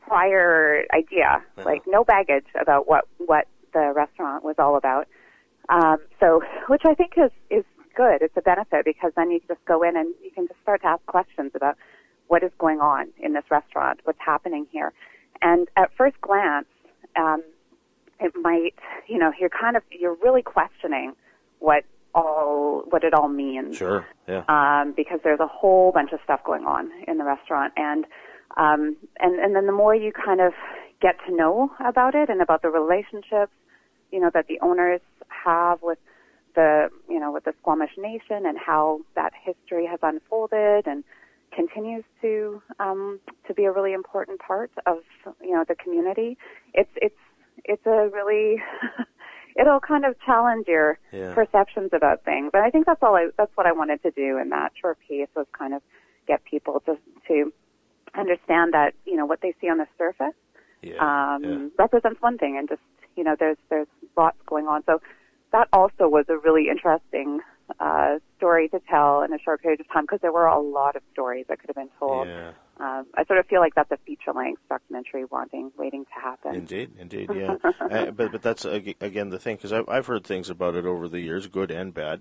prior 0.00 0.84
idea, 0.94 1.42
Uh-huh. 1.56 1.62
like 1.64 1.82
no 1.86 2.04
baggage 2.04 2.46
about 2.60 2.88
what 2.88 3.06
what 3.18 3.46
the 3.72 3.92
restaurant 3.94 4.44
was 4.44 4.54
all 4.58 4.76
about. 4.76 5.08
Um, 5.68 5.98
so, 6.20 6.40
which 6.68 6.82
I 6.86 6.94
think 6.94 7.14
is 7.16 7.32
is 7.50 7.64
good. 7.96 8.22
It's 8.22 8.36
a 8.36 8.42
benefit 8.42 8.84
because 8.84 9.12
then 9.16 9.32
you 9.32 9.40
can 9.40 9.48
just 9.56 9.64
go 9.66 9.82
in 9.82 9.96
and 9.96 10.14
you 10.22 10.30
can 10.30 10.46
just 10.46 10.60
start 10.62 10.82
to 10.82 10.86
ask 10.88 11.04
questions 11.06 11.50
about 11.54 11.76
what 12.28 12.44
is 12.44 12.52
going 12.58 12.78
on 12.80 13.08
in 13.18 13.32
this 13.32 13.44
restaurant, 13.50 14.00
what's 14.04 14.20
happening 14.20 14.66
here. 14.70 14.92
And 15.42 15.68
at 15.76 15.90
first 15.96 16.20
glance, 16.20 16.66
um, 17.16 17.42
it 18.20 18.32
might, 18.40 18.74
you 19.06 19.18
know, 19.18 19.32
you're 19.38 19.50
kind 19.50 19.76
of 19.76 19.82
you're 19.90 20.16
really 20.22 20.42
questioning 20.42 21.14
what 21.60 21.84
all 22.14 22.82
what 22.88 23.04
it 23.04 23.14
all 23.14 23.28
means 23.28 23.76
Sure. 23.76 24.06
Yeah. 24.26 24.44
um, 24.48 24.92
because 24.96 25.20
there's 25.22 25.40
a 25.40 25.46
whole 25.46 25.92
bunch 25.92 26.12
of 26.12 26.20
stuff 26.24 26.42
going 26.44 26.64
on 26.64 26.90
in 27.06 27.18
the 27.18 27.24
restaurant, 27.24 27.72
and 27.76 28.04
um, 28.56 28.96
and 29.20 29.38
and 29.38 29.54
then 29.54 29.66
the 29.66 29.72
more 29.72 29.94
you 29.94 30.12
kind 30.12 30.40
of 30.40 30.52
get 31.00 31.16
to 31.26 31.34
know 31.34 31.70
about 31.84 32.14
it 32.14 32.28
and 32.28 32.42
about 32.42 32.62
the 32.62 32.70
relationships, 32.70 33.52
you 34.10 34.18
know, 34.20 34.30
that 34.34 34.48
the 34.48 34.58
owners 34.60 35.00
have 35.28 35.80
with 35.82 35.98
the 36.54 36.88
you 37.08 37.20
know 37.20 37.30
with 37.30 37.44
the 37.44 37.54
Squamish 37.60 37.92
Nation 37.96 38.46
and 38.46 38.58
how 38.58 39.00
that 39.14 39.32
history 39.44 39.86
has 39.86 40.00
unfolded 40.02 40.86
and 40.86 41.04
continues 41.54 42.04
to 42.22 42.62
um, 42.78 43.20
to 43.46 43.54
be 43.54 43.64
a 43.64 43.72
really 43.72 43.92
important 43.92 44.40
part 44.40 44.70
of 44.86 44.98
you 45.42 45.52
know 45.52 45.64
the 45.66 45.74
community. 45.74 46.36
It's 46.74 46.90
it's 46.96 47.16
it's 47.64 47.84
a 47.86 48.08
really 48.12 48.62
it'll 49.56 49.80
kind 49.80 50.04
of 50.04 50.14
challenge 50.24 50.66
your 50.68 50.98
Yeah. 51.12 51.34
perceptions 51.34 51.90
about 51.92 52.24
things. 52.24 52.50
And 52.54 52.62
I 52.62 52.70
think 52.70 52.86
that's 52.86 53.02
all 53.02 53.16
I 53.16 53.28
that's 53.36 53.54
what 53.56 53.66
I 53.66 53.72
wanted 53.72 54.02
to 54.02 54.10
do 54.10 54.38
in 54.38 54.50
that 54.50 54.72
short 54.80 54.98
piece 55.06 55.28
was 55.34 55.46
kind 55.56 55.74
of 55.74 55.82
get 56.26 56.44
people 56.44 56.80
to 56.86 56.96
to 57.28 57.52
understand 58.14 58.72
that, 58.74 58.94
you 59.04 59.16
know, 59.16 59.26
what 59.26 59.40
they 59.42 59.54
see 59.60 59.68
on 59.68 59.78
the 59.78 59.86
surface 59.98 60.34
Yeah. 60.82 60.98
um 61.34 61.42
yeah. 61.44 61.68
represents 61.78 62.20
one 62.22 62.38
thing 62.38 62.56
and 62.58 62.68
just 62.68 62.82
you 63.16 63.24
know, 63.24 63.34
there's 63.38 63.58
there's 63.68 63.88
lots 64.16 64.38
going 64.46 64.66
on. 64.68 64.82
So 64.84 65.00
that 65.52 65.66
also 65.72 66.08
was 66.08 66.26
a 66.28 66.36
really 66.36 66.68
interesting 66.68 67.40
uh, 67.80 68.18
story 68.36 68.68
to 68.70 68.80
tell 68.88 69.22
in 69.22 69.32
a 69.32 69.38
short 69.38 69.60
period 69.62 69.80
of 69.80 69.88
time 69.92 70.04
because 70.04 70.20
there 70.22 70.32
were 70.32 70.46
a 70.46 70.60
lot 70.60 70.96
of 70.96 71.02
stories 71.12 71.46
that 71.48 71.58
could 71.60 71.68
have 71.68 71.76
been 71.76 71.90
told. 71.98 72.26
Yeah. 72.28 72.52
Um, 72.80 73.06
I 73.16 73.24
sort 73.24 73.38
of 73.40 73.46
feel 73.46 73.60
like 73.60 73.74
that's 73.74 73.90
a 73.90 73.96
feature-length 74.06 74.60
documentary 74.68 75.24
wanting, 75.24 75.72
waiting 75.76 76.04
to 76.04 76.12
happen. 76.20 76.54
Indeed, 76.54 76.92
indeed, 76.98 77.28
yeah. 77.34 77.56
uh, 77.80 78.10
but 78.12 78.30
but 78.32 78.42
that's 78.42 78.64
again 78.64 79.30
the 79.30 79.38
thing 79.38 79.56
because 79.56 79.72
I've 79.72 79.88
I've 79.88 80.06
heard 80.06 80.24
things 80.24 80.48
about 80.48 80.74
it 80.76 80.84
over 80.86 81.08
the 81.08 81.20
years, 81.20 81.46
good 81.46 81.70
and 81.70 81.92
bad, 81.92 82.20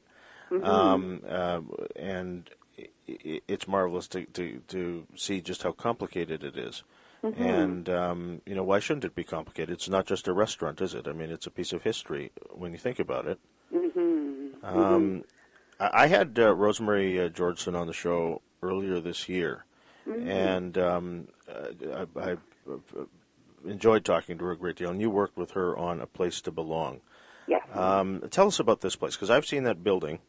Mm-hmm. 0.50 0.64
um, 0.66 1.22
uh, 1.28 1.60
and 1.98 2.50
i- 2.80 2.88
i- 3.10 3.42
it's 3.50 3.68
marvelous 3.68 4.08
to, 4.08 4.26
to 4.28 4.62
to 4.70 5.06
see 5.16 5.42
just 5.42 5.62
how 5.64 5.74
complicated 5.74 6.42
it 6.44 6.58
is. 6.58 6.84
Mm-hmm. 7.24 7.44
And 7.44 7.90
um, 7.90 8.42
you 8.46 8.56
know, 8.56 8.64
why 8.64 8.80
shouldn't 8.80 9.04
it 9.06 9.14
be 9.14 9.26
complicated? 9.26 9.72
It's 9.74 9.90
not 9.90 10.06
just 10.06 10.28
a 10.28 10.34
restaurant, 10.34 10.80
is 10.82 10.94
it? 10.96 11.06
I 11.08 11.12
mean, 11.12 11.32
it's 11.32 11.48
a 11.48 11.52
piece 11.52 11.74
of 11.74 11.84
history 11.84 12.32
when 12.52 12.72
you 12.72 12.78
think 12.80 12.98
about 12.98 13.28
it. 13.28 13.40
Mm-hmm. 13.76 14.66
Um, 14.66 15.24
I 15.80 16.08
had 16.08 16.38
uh, 16.40 16.54
Rosemary 16.54 17.20
uh, 17.20 17.30
Georgeson 17.30 17.76
on 17.76 17.88
the 17.88 17.94
show 17.94 18.42
earlier 18.62 19.00
this 19.00 19.30
year, 19.30 19.66
Mm-hmm. 20.08 20.30
and 20.30 20.78
um, 20.78 21.28
uh, 21.50 22.06
I, 22.16 22.20
I 22.20 22.32
uh, 22.32 23.04
enjoyed 23.66 24.06
talking 24.06 24.38
to 24.38 24.46
her 24.46 24.52
a 24.52 24.58
great 24.58 24.78
deal. 24.78 24.90
And 24.90 25.02
you 25.02 25.10
worked 25.10 25.36
with 25.36 25.52
her 25.52 25.78
on 25.78 26.00
A 26.00 26.08
Place 26.08 26.40
to 26.42 26.52
Belong. 26.52 27.02
Yes. 27.46 27.62
Um, 27.74 28.24
tell 28.30 28.48
us 28.48 28.60
about 28.60 28.80
this 28.80 28.96
place 28.96 29.16
because 29.16 29.30
I've 29.30 29.46
seen 29.46 29.64
that 29.64 29.84
building, 29.84 30.20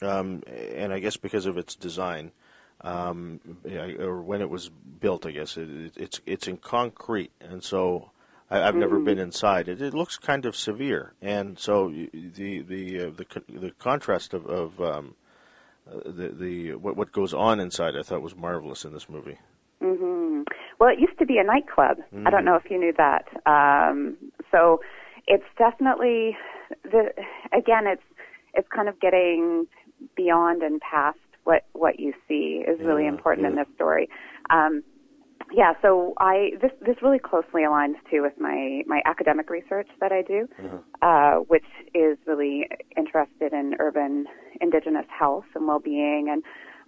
um, 0.00 0.42
and 0.46 0.92
I 0.92 1.00
guess 1.00 1.18
because 1.18 1.44
of 1.44 1.58
its 1.58 1.74
design, 1.74 2.32
um, 2.80 3.40
or 3.98 4.22
when 4.22 4.40
it 4.40 4.48
was 4.48 4.70
built, 5.00 5.26
I 5.26 5.32
guess 5.32 5.56
it, 5.58 5.68
it's 5.96 6.20
it's 6.24 6.48
in 6.48 6.56
concrete, 6.56 7.32
and 7.40 7.62
so 7.62 8.10
I, 8.50 8.62
I've 8.62 8.74
never 8.76 8.98
been 8.98 9.18
inside. 9.18 9.68
It, 9.68 9.82
it 9.82 9.94
looks 9.94 10.16
kind 10.18 10.44
of 10.46 10.54
severe, 10.56 11.14
and 11.20 11.58
so 11.58 11.88
the 11.88 12.62
the 12.62 13.00
uh, 13.00 13.10
the 13.10 13.26
the 13.48 13.70
contrast 13.78 14.34
of, 14.34 14.46
of 14.46 14.80
um, 14.80 15.14
uh, 15.90 16.00
the 16.04 16.28
the 16.28 16.74
what 16.74 16.96
what 16.96 17.12
goes 17.12 17.34
on 17.34 17.60
inside, 17.60 17.96
I 17.96 18.02
thought 18.02 18.22
was 18.22 18.36
marvelous 18.36 18.84
in 18.84 18.92
this 18.92 19.08
movie. 19.08 19.38
hmm 19.80 20.42
Well, 20.78 20.90
it 20.90 21.00
used 21.00 21.18
to 21.18 21.26
be 21.26 21.38
a 21.38 21.44
nightclub. 21.44 21.98
I 22.24 22.30
don't 22.30 22.44
know 22.44 22.56
if 22.56 22.70
you 22.70 22.78
knew 22.78 22.92
that. 22.96 23.26
Um, 23.46 24.16
so 24.50 24.80
it's 25.26 25.44
definitely 25.58 26.36
the 26.84 27.10
again, 27.52 27.86
it's 27.86 28.02
it's 28.54 28.68
kind 28.74 28.88
of 28.88 28.98
getting 29.00 29.66
beyond 30.16 30.62
and 30.62 30.80
past 30.80 31.18
what 31.44 31.64
what 31.72 31.98
you 31.98 32.12
see 32.28 32.64
is 32.66 32.78
really 32.80 33.04
Yeah, 33.04 33.10
important 33.10 33.46
in 33.46 33.56
this 33.56 33.68
story. 33.74 34.08
Um, 34.50 34.82
yeah, 35.52 35.74
so 35.80 36.14
I 36.18 36.50
this 36.60 36.72
this 36.84 36.96
really 37.02 37.18
closely 37.18 37.62
aligns 37.62 37.94
too 38.10 38.22
with 38.22 38.34
my 38.38 38.82
my 38.86 39.00
academic 39.04 39.48
research 39.48 39.88
that 40.00 40.12
I 40.12 40.22
do, 40.22 40.48
uh, 41.02 41.36
which 41.46 41.64
is 41.94 42.18
really 42.26 42.68
interested 42.96 43.52
in 43.52 43.74
urban 43.78 44.26
indigenous 44.60 45.06
health 45.08 45.44
and 45.54 45.66
well-being, 45.68 46.28
and 46.30 46.42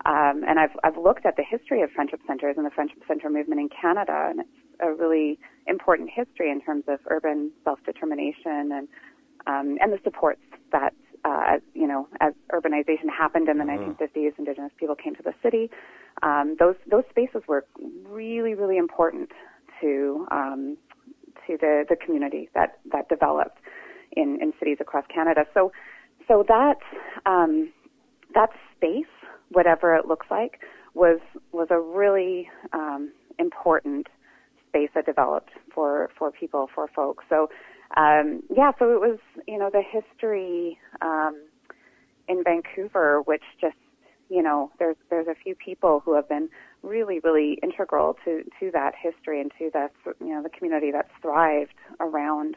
um, 0.07 0.49
and 0.49 0.59
I've 0.59 0.77
I've 0.83 0.97
looked 0.97 1.25
at 1.25 1.37
the 1.37 1.45
history 1.49 1.83
of 1.83 1.91
friendship 1.91 2.21
centers 2.27 2.57
and 2.57 2.67
the 2.67 2.71
friendship 2.71 3.03
center 3.07 3.31
movement 3.31 3.61
in 3.61 3.69
Canada, 3.69 4.27
and 4.29 4.41
it's 4.41 4.49
a 4.81 4.93
really 4.93 5.39
important 5.67 6.11
history 6.13 6.51
in 6.51 6.61
terms 6.61 6.85
of 6.89 6.99
urban 7.09 7.53
self-determination 7.65 8.73
and 8.73 8.89
um, 9.47 9.79
and 9.81 9.93
the 9.93 9.99
supports 10.03 10.43
that 10.73 10.95
uh, 11.25 11.43
as 11.47 11.61
you 11.75 11.87
know 11.87 12.09
as 12.21 12.33
urbanization 12.53 13.09
happened 13.17 13.49
in 13.49 13.59
the 13.59 13.65
1950s, 13.65 14.33
indigenous 14.39 14.73
people 14.79 14.97
came 14.97 15.15
to 15.15 15.23
the 15.23 15.35
city. 15.43 15.71
Um, 16.23 16.57
those 16.59 16.77
those 16.91 17.05
spaces 17.11 17.43
were 17.47 17.65
really 18.07 18.55
really 18.55 18.77
important 18.77 19.31
to 19.81 20.27
um, 20.31 20.77
to 21.47 21.57
the, 21.57 21.85
the 21.89 21.97
community 21.97 22.49
that 22.55 22.79
that 22.93 23.09
developed 23.09 23.59
in, 24.13 24.39
in 24.41 24.53
cities 24.59 24.79
across 24.81 25.05
Canada. 25.13 25.45
So 25.55 25.73
so 26.27 26.45
that 26.49 26.79
um, 27.27 27.73
that 28.35 28.51
space, 28.77 29.07
whatever 29.51 29.95
it 29.97 30.07
looks 30.07 30.27
like, 30.31 30.61
was 30.95 31.21
was 31.53 31.69
a 31.71 31.81
really 31.81 32.49
um, 32.73 33.13
important 33.39 34.07
space 34.69 34.91
that 34.95 35.07
developed 35.07 35.51
for 35.75 36.11
for 36.19 36.31
people 36.31 36.69
for 36.75 36.89
folks. 36.95 37.25
So 37.29 37.49
um, 37.97 38.43
yeah, 38.55 38.73
so 38.79 38.93
it 38.93 39.01
was 39.01 39.19
you 39.47 39.59
know 39.59 39.71
the 39.73 39.83
history 39.83 40.79
um, 41.01 41.41
in 42.29 42.45
Vancouver, 42.45 43.23
which 43.23 43.43
just 43.61 43.77
you 44.29 44.43
know 44.43 44.71
there's 44.79 44.97
there's 45.11 45.27
a 45.27 45.35
few 45.35 45.55
people 45.55 46.03
who 46.05 46.15
have 46.15 46.29
been 46.29 46.49
really 46.83 47.19
really 47.25 47.59
integral 47.63 48.17
to 48.25 48.43
to 48.61 48.71
that 48.73 48.95
history 49.01 49.41
and 49.41 49.51
to 49.59 49.71
that 49.73 49.93
you 50.21 50.29
know 50.35 50.43
the 50.43 50.49
community 50.51 50.91
that's 50.93 51.11
thrived 51.23 51.75
around 52.01 52.57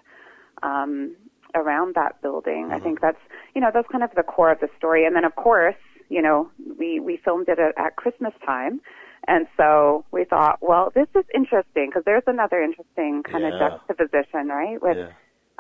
um, 0.64 1.16
around 1.56 1.96
that 1.96 2.22
building. 2.22 2.70
I 2.72 2.80
think 2.80 3.02
that's 3.02 3.18
you 3.56 3.62
know 3.62 3.72
that's 3.74 3.88
kind 3.92 4.04
of 4.04 4.12
the 4.16 4.24
core 4.24 4.52
of 4.52 4.60
the 4.60 4.70
story. 4.78 5.06
And 5.06 5.16
then 5.16 5.26
of 5.26 5.36
course 5.36 5.76
you 6.10 6.22
know 6.22 6.50
we 6.80 7.00
we 7.00 7.18
filmed 7.24 7.48
it 7.50 7.60
at, 7.60 7.78
at 7.78 7.96
Christmas 7.96 8.34
time. 8.46 8.82
And 9.28 9.46
so 9.56 10.04
we 10.12 10.26
thought, 10.26 10.58
well, 10.62 10.92
this 10.96 11.08
is 11.16 11.26
interesting 11.34 11.90
because 11.90 12.02
there's 12.06 12.24
another 12.26 12.60
interesting 12.60 13.22
kind 13.22 13.44
Yeah. 13.44 13.50
of 13.54 13.60
juxtaposition, 13.60 14.48
right? 14.48 14.82
With 14.82 14.98
Yeah. 14.98 15.12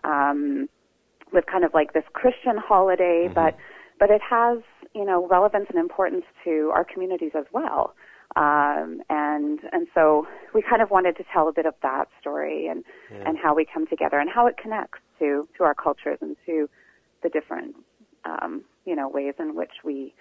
um, 0.04 0.68
with 1.32 1.46
kind 1.46 1.64
of 1.64 1.74
like 1.74 1.94
this 1.94 2.04
Christian 2.14 2.58
holiday, 2.58 3.28
Mm-hmm. 3.28 3.34
but 3.36 3.56
but 4.00 4.10
it 4.10 4.22
has 4.28 4.58
you 4.94 5.06
know 5.06 5.28
relevance 5.28 5.68
and 5.70 5.78
importance 5.80 6.26
to 6.44 6.72
our 6.74 6.84
communities 6.84 7.32
as 7.36 7.46
well. 7.52 7.94
Um, 8.36 9.02
and 9.10 9.60
and 9.74 9.88
so 9.94 10.26
we 10.54 10.62
kind 10.62 10.82
of 10.82 10.90
wanted 10.90 11.18
to 11.18 11.24
tell 11.34 11.50
a 11.50 11.54
bit 11.54 11.66
of 11.66 11.74
that 11.84 12.08
story 12.22 12.68
and 12.68 12.84
Yeah. 13.12 13.24
and 13.28 13.38
how 13.38 13.54
we 13.54 13.66
come 13.66 13.88
together 13.88 14.20
and 14.20 14.30
how 14.30 14.48
it 14.48 14.56
connects 14.58 15.00
to 15.20 15.48
to 15.58 15.64
our 15.64 15.74
cultures 15.74 16.18
and 16.22 16.38
to 16.46 16.70
the 17.24 17.30
different 17.30 17.76
um, 18.26 18.64
you 18.86 18.96
know 18.96 19.10
ways 19.10 19.34
in 19.40 19.56
which 19.56 19.72
we 19.84 20.14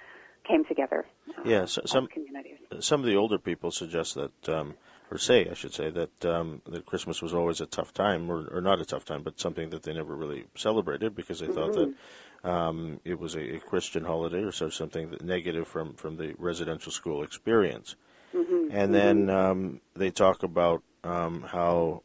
came 0.49 0.65
together. 0.65 1.05
uh, 1.39 1.43
Yeah, 1.45 1.67
so, 1.67 1.83
some 1.85 2.07
communities. 2.07 2.59
some 2.81 3.01
of 3.01 3.07
the 3.07 3.15
older 3.15 3.39
people 3.39 3.71
suggest 3.71 4.15
that, 4.15 4.49
um, 4.49 4.75
or 5.11 5.19
say, 5.19 5.47
I 5.51 5.55
should 5.55 5.75
say, 5.75 5.91
that 5.91 6.25
um, 6.25 6.63
that 6.67 6.87
Christmas 6.87 7.21
was 7.21 7.35
always 7.35 7.61
a 7.61 7.67
tough 7.67 7.93
time, 7.93 8.31
or, 8.31 8.49
or 8.51 8.61
not 8.63 8.81
a 8.81 8.87
tough 8.87 9.05
time, 9.05 9.23
but 9.23 9.39
something 9.39 9.69
that 9.71 9.83
they 9.83 9.93
never 9.93 10.17
really 10.17 10.47
celebrated 10.57 11.15
because 11.15 11.41
they 11.41 11.47
thought 11.47 11.75
that 11.75 11.95
um, 12.45 13.01
it 13.05 13.19
was 13.19 13.35
a, 13.35 13.57
a 13.57 13.61
Christian 13.61 14.05
holiday 14.05 14.43
or 14.43 14.53
so 14.53 14.69
something 14.71 15.11
that 15.11 15.23
negative 15.23 15.67
from 15.69 15.95
from 15.95 16.17
the 16.17 16.35
residential 16.39 16.93
school 16.93 17.23
experience. 17.23 17.97
And 18.73 18.95
then 18.95 19.29
um, 19.31 19.81
they 19.95 20.11
talk 20.11 20.43
about 20.43 20.83
um, 21.03 21.43
how 21.43 22.03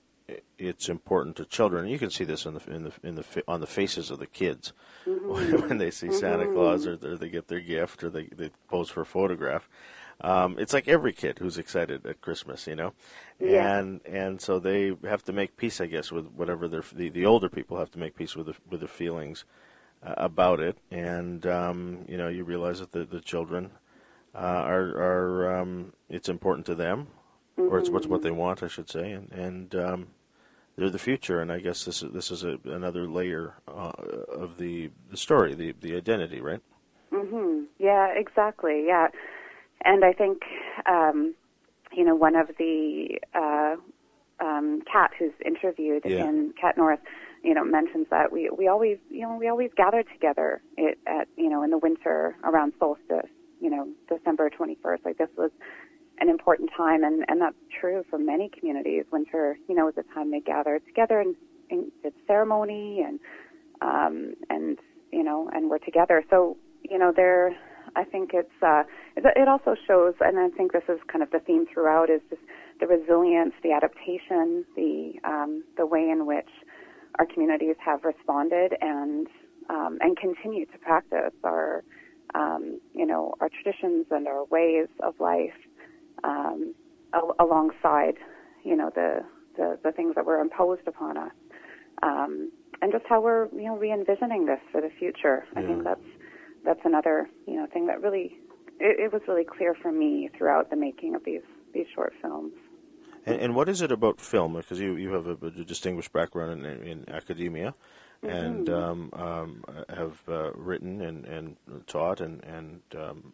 it's 0.57 0.89
important 0.89 1.35
to 1.35 1.45
children. 1.45 1.87
You 1.87 1.99
can 1.99 2.09
see 2.09 2.23
this 2.23 2.45
in 2.45 2.55
the 2.55 2.73
in 2.73 2.83
the 2.83 2.91
in 3.03 3.15
the 3.15 3.43
on 3.47 3.61
the 3.61 3.67
faces 3.67 4.09
of 4.09 4.19
the 4.19 4.25
kids 4.25 4.73
when 5.05 5.77
they 5.77 5.91
see 5.91 6.11
Santa 6.11 6.47
Claus 6.51 6.87
or, 6.87 6.93
or 7.03 7.15
they 7.17 7.29
get 7.29 7.47
their 7.47 7.59
gift 7.59 8.03
or 8.03 8.09
they 8.09 8.25
they 8.35 8.49
pose 8.67 8.89
for 8.89 9.01
a 9.01 9.05
photograph. 9.05 9.69
Um, 10.21 10.55
it's 10.57 10.73
like 10.73 10.87
every 10.87 11.11
kid 11.11 11.39
who's 11.39 11.57
excited 11.57 12.05
at 12.05 12.21
Christmas, 12.21 12.67
you 12.67 12.75
know, 12.75 12.93
Yeah. 13.39 13.77
and 13.77 14.01
and 14.05 14.41
so 14.41 14.59
they 14.59 14.95
have 15.03 15.23
to 15.25 15.33
make 15.33 15.57
peace, 15.57 15.79
I 15.81 15.87
guess, 15.87 16.11
with 16.11 16.27
whatever 16.31 16.67
their 16.67 16.83
the, 16.93 17.09
the 17.09 17.25
older 17.25 17.49
people 17.49 17.77
have 17.77 17.91
to 17.91 17.99
make 17.99 18.15
peace 18.15 18.35
with 18.35 18.47
the, 18.47 18.55
with 18.69 18.79
the 18.79 18.87
feelings 18.87 19.43
about 20.05 20.59
it, 20.59 20.77
and 20.91 21.45
um, 21.45 22.05
you 22.07 22.17
know, 22.17 22.27
you 22.27 22.43
realize 22.43 22.79
that 22.79 22.91
the 22.91 23.05
the 23.05 23.21
children 23.21 23.71
uh, 24.33 24.38
are 24.38 24.89
are 24.97 25.59
um, 25.62 25.93
it's 26.09 26.29
important 26.29 26.65
to 26.67 26.75
them, 26.75 27.07
or 27.57 27.79
it's 27.79 27.89
what's 27.89 28.07
what 28.07 28.21
they 28.21 28.31
want, 28.31 28.63
I 28.63 28.67
should 28.67 28.89
say, 28.89 29.12
and 29.12 29.31
and 29.31 29.75
um, 29.75 30.07
they're 30.75 30.89
the 30.89 31.00
future, 31.00 31.39
and 31.41 31.51
I 31.51 31.59
guess 31.59 31.85
this 31.85 32.03
is 32.03 32.12
this 32.12 32.31
is 32.31 32.43
a, 32.43 32.59
another 32.65 33.07
layer 33.07 33.55
uh, 33.67 33.91
of 34.29 34.57
the 34.57 34.91
the 35.09 35.17
story, 35.17 35.53
the 35.53 35.74
the 35.79 35.95
identity, 35.95 36.41
right? 36.41 36.62
Mm-hmm. 37.12 37.63
Yeah, 37.79 38.07
exactly. 38.09 38.83
Yeah, 38.88 39.07
and 39.83 40.03
I 40.03 40.13
think 40.13 40.43
um, 40.85 41.33
you 41.93 42.03
know 42.03 42.15
one 42.15 42.35
of 42.35 42.50
the 42.57 43.19
uh, 43.33 43.75
um, 44.39 44.81
Kat 44.91 45.12
who's 45.17 45.33
interviewed 45.45 46.03
Yeah. 46.05 46.25
in 46.25 46.53
Cat 46.59 46.77
North, 46.77 47.00
you 47.45 47.53
know, 47.53 47.63
mentions 47.63 48.07
that 48.09 48.31
we 48.31 48.49
we 48.49 48.67
always 48.67 48.97
you 49.09 49.21
know 49.21 49.37
we 49.37 49.47
always 49.47 49.69
gather 49.77 50.03
together 50.03 50.61
it, 50.77 50.97
at 51.05 51.27
you 51.37 51.49
know 51.49 51.61
in 51.61 51.69
the 51.69 51.77
winter 51.77 52.35
around 52.43 52.73
solstice, 52.79 53.29
you 53.61 53.69
know 53.69 53.87
December 54.09 54.49
twenty 54.49 54.77
first. 54.81 55.05
Like 55.05 55.19
this 55.19 55.29
was 55.37 55.51
an 56.19 56.27
important 56.29 56.71
time, 56.75 57.03
and 57.03 57.23
and 57.27 57.39
that's 57.39 57.55
true 57.79 58.03
for 58.09 58.17
many 58.17 58.49
communities. 58.49 59.05
Winter, 59.11 59.59
you 59.69 59.75
know, 59.75 59.87
is 59.87 59.95
a 59.97 60.13
time 60.13 60.31
they 60.31 60.39
gather 60.39 60.79
together 60.87 61.19
and, 61.19 61.35
and 61.69 61.91
it's 62.03 62.17
ceremony 62.25 63.03
and 63.05 63.19
um, 63.81 64.33
and 64.49 64.79
you 65.11 65.23
know, 65.23 65.47
and 65.53 65.69
we're 65.69 65.77
together. 65.77 66.23
So 66.31 66.57
you 66.81 66.97
know, 66.97 67.13
there, 67.15 67.55
I 67.95 68.05
think 68.05 68.31
it's 68.33 68.49
uh, 68.63 68.83
it 69.15 69.23
it 69.35 69.47
also 69.47 69.75
shows, 69.87 70.15
and 70.19 70.39
I 70.39 70.49
think 70.49 70.71
this 70.71 70.83
is 70.89 70.99
kind 71.11 71.21
of 71.21 71.29
the 71.29 71.39
theme 71.39 71.67
throughout, 71.71 72.09
is 72.09 72.21
just 72.29 72.41
the 72.79 72.87
resilience, 72.87 73.53
the 73.61 73.71
adaptation, 73.71 74.65
the 74.75 75.13
um, 75.23 75.63
the 75.77 75.85
way 75.85 76.09
in 76.09 76.25
which 76.25 76.49
our 77.19 77.25
communities 77.25 77.75
have 77.84 78.03
responded 78.03 78.74
and 78.81 79.27
um, 79.69 79.98
and 80.01 80.15
continue 80.17 80.65
to 80.67 80.77
practice 80.77 81.34
our 81.43 81.84
um, 82.34 82.79
you 82.93 83.05
know 83.05 83.34
our 83.39 83.50
traditions 83.50 84.05
and 84.12 84.27
our 84.27 84.45
ways 84.45 84.88
of 85.01 85.19
life 85.19 85.57
um, 86.24 86.74
al- 87.13 87.36
alongside 87.39 88.15
you 88.63 88.75
know 88.75 88.91
the, 88.93 89.22
the 89.57 89.79
the 89.84 89.91
things 89.91 90.15
that 90.15 90.25
were 90.25 90.39
imposed 90.39 90.88
upon 90.88 91.17
us 91.17 91.31
um, 92.03 92.51
and 92.81 92.91
just 92.91 93.05
how 93.07 93.22
we're 93.22 93.48
you 93.53 93.65
know 93.65 93.77
re-envisioning 93.77 94.45
this 94.45 94.60
for 94.72 94.81
the 94.81 94.89
future. 95.00 95.45
I 95.55 95.62
think 95.62 95.84
that's 95.84 96.00
that's 96.63 96.81
another 96.84 97.29
you 97.48 97.55
know 97.55 97.67
thing 97.67 97.88
that 97.88 98.01
really 98.01 98.38
it, 98.79 99.00
it 99.00 99.13
was 99.13 99.22
really 99.27 99.45
clear 99.45 99.75
for 99.81 99.91
me 99.91 100.29
throughout 100.38 100.69
the 100.69 100.75
making 100.75 101.15
of 101.15 101.24
these 101.24 101.45
these 101.74 101.86
short 101.93 102.13
films. 102.22 102.53
And, 103.25 103.39
and 103.41 103.55
what 103.55 103.70
is 103.70 103.82
it 103.82 103.91
about 103.91 104.22
film? 104.22 104.53
Because 104.53 104.79
you, 104.79 104.96
you 104.96 105.13
have 105.13 105.27
a, 105.27 105.48
a 105.48 105.51
distinguished 105.51 106.13
background 106.13 106.65
in, 106.65 106.84
in 106.84 107.10
academia, 107.10 107.74
and 108.24 108.70
um, 108.70 109.10
um, 109.13 109.63
have 109.89 110.22
uh, 110.27 110.51
written 110.53 111.01
and, 111.01 111.25
and 111.25 111.58
taught 111.88 112.22
and 112.22 112.44
and 112.44 112.82
um, 112.98 113.34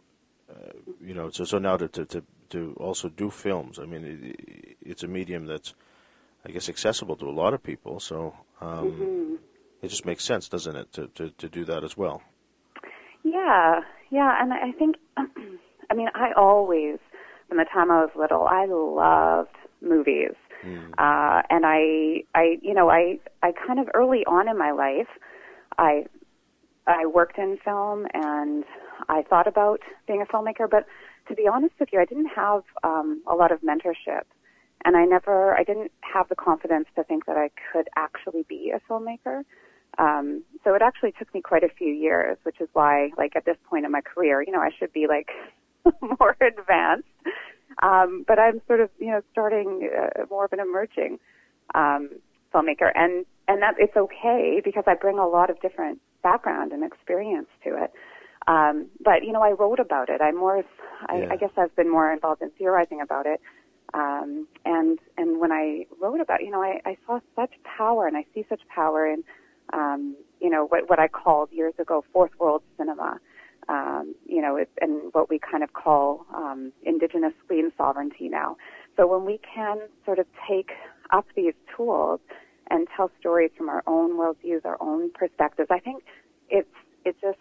you 1.01 1.13
know, 1.13 1.29
so 1.29 1.43
so 1.43 1.57
now 1.59 1.77
to, 1.77 1.87
to 1.87 2.05
to 2.05 2.23
to 2.49 2.75
also 2.79 3.09
do 3.09 3.29
films. 3.29 3.79
I 3.79 3.85
mean, 3.85 4.03
it, 4.05 4.77
it's 4.81 5.03
a 5.03 5.07
medium 5.07 5.45
that's, 5.45 5.73
I 6.45 6.51
guess, 6.51 6.69
accessible 6.69 7.15
to 7.17 7.29
a 7.29 7.31
lot 7.31 7.53
of 7.53 7.63
people. 7.63 7.99
So 7.99 8.35
um, 8.59 8.87
Mm-hmm. 8.87 9.35
it 9.81 9.87
just 9.87 10.05
makes 10.05 10.23
sense, 10.23 10.49
doesn't 10.49 10.75
it, 10.75 10.93
to, 10.93 11.07
to 11.15 11.29
to 11.31 11.49
do 11.49 11.65
that 11.65 11.83
as 11.83 11.97
well? 11.97 12.21
Yeah, 13.23 13.81
yeah, 14.09 14.41
and 14.41 14.53
I 14.53 14.71
think, 14.77 14.95
I 15.17 15.93
mean, 15.93 16.09
I 16.15 16.31
always, 16.35 16.97
from 17.47 17.57
the 17.57 17.65
time 17.71 17.91
I 17.91 18.01
was 18.01 18.09
little, 18.15 18.47
I 18.47 18.65
loved 18.65 19.55
movies, 19.81 20.35
uh, 20.97 21.41
and 21.49 21.65
I, 21.65 22.23
I, 22.35 22.57
you 22.61 22.73
know, 22.73 22.89
I, 22.89 23.19
I 23.41 23.51
kind 23.51 23.79
of 23.79 23.87
early 23.93 24.23
on 24.25 24.47
in 24.47 24.57
my 24.57 24.71
life, 24.71 25.07
I, 25.77 26.05
I 26.87 27.05
worked 27.05 27.37
in 27.37 27.57
film, 27.63 28.05
and 28.13 28.63
I 29.09 29.23
thought 29.23 29.47
about 29.47 29.79
being 30.07 30.21
a 30.21 30.25
filmmaker, 30.25 30.69
but 30.69 30.85
to 31.27 31.35
be 31.35 31.47
honest 31.47 31.73
with 31.79 31.89
you, 31.91 31.99
I 31.99 32.05
didn't 32.05 32.29
have 32.35 32.63
um, 32.83 33.21
a 33.27 33.35
lot 33.35 33.51
of 33.51 33.61
mentorship, 33.61 34.23
and 34.85 34.95
I 34.95 35.05
never, 35.05 35.55
I 35.55 35.63
didn't 35.63 35.91
have 36.01 36.29
the 36.29 36.35
confidence 36.35 36.87
to 36.95 37.03
think 37.03 37.25
that 37.25 37.37
I 37.37 37.49
could 37.71 37.87
actually 37.95 38.43
be 38.47 38.71
a 38.75 38.79
filmmaker. 38.91 39.43
Um, 39.97 40.43
so 40.63 40.73
it 40.73 40.81
actually 40.81 41.13
took 41.17 41.33
me 41.33 41.41
quite 41.41 41.63
a 41.63 41.69
few 41.69 41.91
years, 41.91 42.37
which 42.43 42.61
is 42.61 42.69
why, 42.73 43.11
like 43.17 43.35
at 43.35 43.45
this 43.45 43.57
point 43.69 43.85
in 43.85 43.91
my 43.91 44.01
career, 44.01 44.41
you 44.41 44.51
know, 44.51 44.61
I 44.61 44.69
should 44.77 44.93
be 44.93 45.07
like 45.07 45.29
more 46.19 46.35
advanced. 46.41 47.07
Um, 47.81 48.25
but 48.27 48.39
I'm 48.39 48.61
sort 48.67 48.81
of, 48.81 48.89
you 48.99 49.11
know, 49.11 49.21
starting 49.31 49.89
uh, 49.95 50.25
more 50.29 50.45
of 50.45 50.53
an 50.53 50.59
emerging 50.59 51.19
um, 51.73 52.09
filmmaker, 52.53 52.91
and 52.95 53.25
and 53.47 53.61
that 53.61 53.75
it's 53.77 53.95
okay 53.95 54.61
because 54.63 54.83
I 54.87 54.95
bring 54.95 55.17
a 55.17 55.27
lot 55.27 55.49
of 55.49 55.59
different 55.61 55.99
background 56.23 56.71
and 56.71 56.83
experience 56.83 57.47
to 57.63 57.83
it. 57.83 57.91
Um, 58.47 58.87
but 59.03 59.23
you 59.23 59.31
know, 59.31 59.41
I 59.41 59.51
wrote 59.51 59.79
about 59.79 60.09
it. 60.09 60.21
I'm 60.21 60.37
more, 60.37 60.63
I, 61.07 61.19
Yeah. 61.19 61.27
I 61.31 61.35
guess, 61.37 61.51
I've 61.57 61.75
been 61.75 61.89
more 61.89 62.11
involved 62.11 62.41
in 62.41 62.49
theorizing 62.51 63.01
about 63.01 63.25
it. 63.25 63.39
Um, 63.93 64.47
and 64.65 64.99
and 65.17 65.39
when 65.39 65.51
I 65.51 65.85
wrote 65.99 66.21
about, 66.21 66.43
you 66.43 66.49
know, 66.49 66.61
I, 66.61 66.81
I 66.85 66.97
saw 67.05 67.19
such 67.35 67.51
power, 67.63 68.07
and 68.07 68.15
I 68.15 68.25
see 68.33 68.45
such 68.49 68.61
power 68.67 69.05
in, 69.05 69.23
um, 69.73 70.15
you 70.39 70.49
know, 70.49 70.65
what 70.65 70.89
what 70.89 70.99
I 70.99 71.07
called 71.07 71.51
years 71.51 71.73
ago 71.77 72.03
fourth 72.13 72.31
world 72.39 72.63
cinema. 72.77 73.19
Um, 73.69 74.15
you 74.25 74.41
know, 74.41 74.57
and 74.81 75.13
what 75.13 75.29
we 75.29 75.39
kind 75.39 75.63
of 75.63 75.73
call 75.73 76.25
um, 76.35 76.73
indigenous 76.83 77.33
screen 77.45 77.71
sovereignty 77.77 78.27
now. 78.27 78.57
So 78.97 79.05
when 79.07 79.23
we 79.23 79.39
can 79.53 79.81
sort 80.03 80.19
of 80.19 80.25
take 80.49 80.71
up 81.11 81.25
these 81.35 81.53
tools 81.75 82.19
and 82.69 82.87
tell 82.95 83.11
stories 83.19 83.51
from 83.55 83.69
our 83.69 83.83
own 83.85 84.17
worldviews, 84.17 84.65
our 84.65 84.77
own 84.81 85.11
perspectives, 85.13 85.69
I 85.71 85.79
think 85.79 86.03
it's 86.49 86.67
it 87.05 87.15
just 87.21 87.37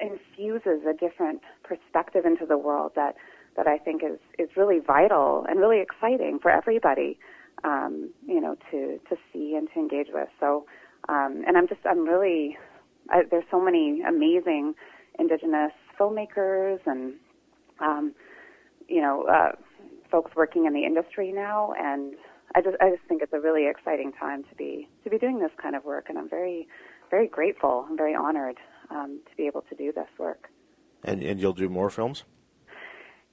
infuses 0.00 0.86
a 0.88 0.92
different 0.92 1.40
perspective 1.62 2.24
into 2.24 2.46
the 2.46 2.58
world 2.58 2.92
that 2.96 3.16
that 3.56 3.66
I 3.66 3.78
think 3.78 4.02
is 4.02 4.18
is 4.38 4.48
really 4.56 4.78
vital 4.78 5.44
and 5.48 5.58
really 5.58 5.80
exciting 5.80 6.38
for 6.40 6.50
everybody, 6.50 7.18
um, 7.64 8.10
you 8.26 8.40
know, 8.40 8.56
to 8.70 8.98
to 9.08 9.16
see 9.32 9.54
and 9.56 9.68
to 9.74 9.80
engage 9.80 10.08
with. 10.12 10.28
So, 10.38 10.66
um, 11.08 11.42
and 11.46 11.56
I'm 11.56 11.66
just 11.66 11.80
I'm 11.84 12.06
really 12.06 12.58
I, 13.10 13.22
there's 13.30 13.44
so 13.50 13.60
many 13.60 14.02
amazing 14.02 14.74
indigenous 15.18 15.72
filmmakers 15.98 16.80
and 16.86 17.14
um, 17.80 18.14
you 18.88 19.00
know 19.00 19.24
uh, 19.24 19.52
folks 20.10 20.32
working 20.36 20.66
in 20.66 20.72
the 20.72 20.84
industry 20.84 21.32
now, 21.32 21.72
and 21.78 22.14
I 22.54 22.60
just 22.62 22.76
I 22.80 22.90
just 22.90 23.02
think 23.08 23.22
it's 23.22 23.32
a 23.32 23.40
really 23.40 23.66
exciting 23.68 24.12
time 24.12 24.44
to 24.44 24.54
be 24.56 24.88
to 25.04 25.10
be 25.10 25.18
doing 25.18 25.38
this 25.40 25.50
kind 25.60 25.74
of 25.76 25.84
work, 25.84 26.06
and 26.08 26.18
I'm 26.18 26.28
very 26.28 26.68
very 27.10 27.28
grateful. 27.28 27.86
I'm 27.88 27.96
very 27.96 28.14
honored 28.14 28.56
um, 28.90 29.20
to 29.30 29.36
be 29.36 29.46
able 29.46 29.62
to 29.62 29.74
do 29.74 29.92
this 29.92 30.08
work. 30.18 30.48
And 31.04 31.22
and 31.22 31.40
you'll 31.40 31.52
do 31.52 31.68
more 31.68 31.90
films. 31.90 32.24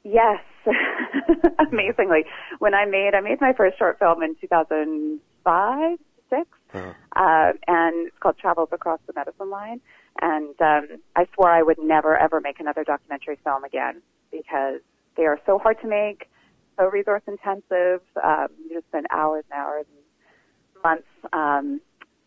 Yes, 0.04 0.42
amazingly. 1.72 2.26
When 2.60 2.74
I 2.74 2.86
made 2.86 3.12
I 3.16 3.22
made 3.22 3.40
my 3.42 3.54
first 3.54 3.78
short 3.78 4.00
film 4.00 4.22
in 4.22 4.36
2005, 4.42 5.98
six, 6.30 6.48
Uh-huh. 6.74 6.94
uh, 7.16 7.54
and 7.68 8.08
it's 8.08 8.18
called 8.20 8.38
Travels 8.38 8.70
Across 8.72 9.00
the 9.08 9.14
Medicine 9.16 9.50
Line. 9.50 9.80
And 10.22 10.56
um, 10.62 10.88
I 11.16 11.28
swore 11.34 11.50
I 11.50 11.64
would 11.64 11.80
never 11.82 12.18
ever 12.18 12.40
make 12.42 12.60
another 12.60 12.84
documentary 12.84 13.38
film 13.44 13.64
again 13.64 14.02
because 14.32 14.82
they 15.18 15.24
are 15.24 15.40
so 15.46 15.60
hard 15.60 15.80
to 15.82 15.88
make, 15.88 16.30
so 16.78 16.86
resource 16.86 17.24
intensive. 17.28 18.02
Um, 18.24 18.48
you 18.68 18.76
just 18.76 18.88
spend 18.88 19.08
hours 19.12 19.44
and 19.52 19.60
hours 19.60 19.86
and 19.90 20.84
months. 20.84 21.08
Um, 21.32 21.82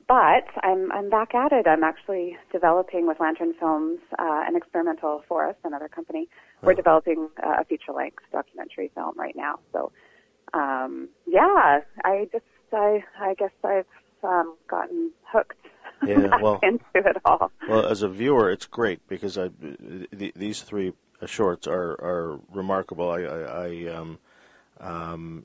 but 0.09 0.47
I'm 0.63 0.93
I'm 0.93 1.11
back 1.11 1.35
at 1.35 1.53
it. 1.53 1.67
I'm 1.67 1.83
actually 1.83 2.37
developing 2.53 3.07
with 3.07 3.19
Lantern 3.19 3.55
Films, 3.59 3.99
uh, 4.19 4.43
an 4.47 4.57
experimental 4.57 5.25
forest, 5.29 5.59
another 5.65 5.89
company. 5.89 6.29
We're 6.63 6.75
developing 6.75 7.29
uh, 7.45 7.61
a 7.61 7.65
feature 7.65 7.93
length 7.93 8.23
documentary 8.33 8.91
film 8.95 9.15
right 9.17 9.35
now. 9.37 9.59
So, 9.73 9.91
um, 10.55 11.09
yeah, 11.27 11.81
I 12.05 12.29
just 12.33 12.45
I 12.73 13.03
I 13.21 13.35
guess 13.35 13.51
I've 13.65 13.87
um, 14.23 14.57
gotten 14.69 15.11
Yeah, 16.17 16.41
well- 16.41 16.61
into 16.63 16.85
it 16.95 17.17
all. 17.25 17.51
Well, 17.69 17.87
as 17.87 18.03
a 18.03 18.09
viewer, 18.09 18.51
it's 18.51 18.67
great 18.67 19.07
because 19.09 19.37
I 19.37 19.49
th- 19.49 20.35
these 20.35 20.63
three 20.63 20.93
shorts 21.25 21.67
are 21.67 21.93
are 22.01 22.41
remarkable. 22.53 23.11
I 23.11 23.23
I, 23.23 23.67
I 23.67 23.87
um 23.95 24.19
um 24.79 25.45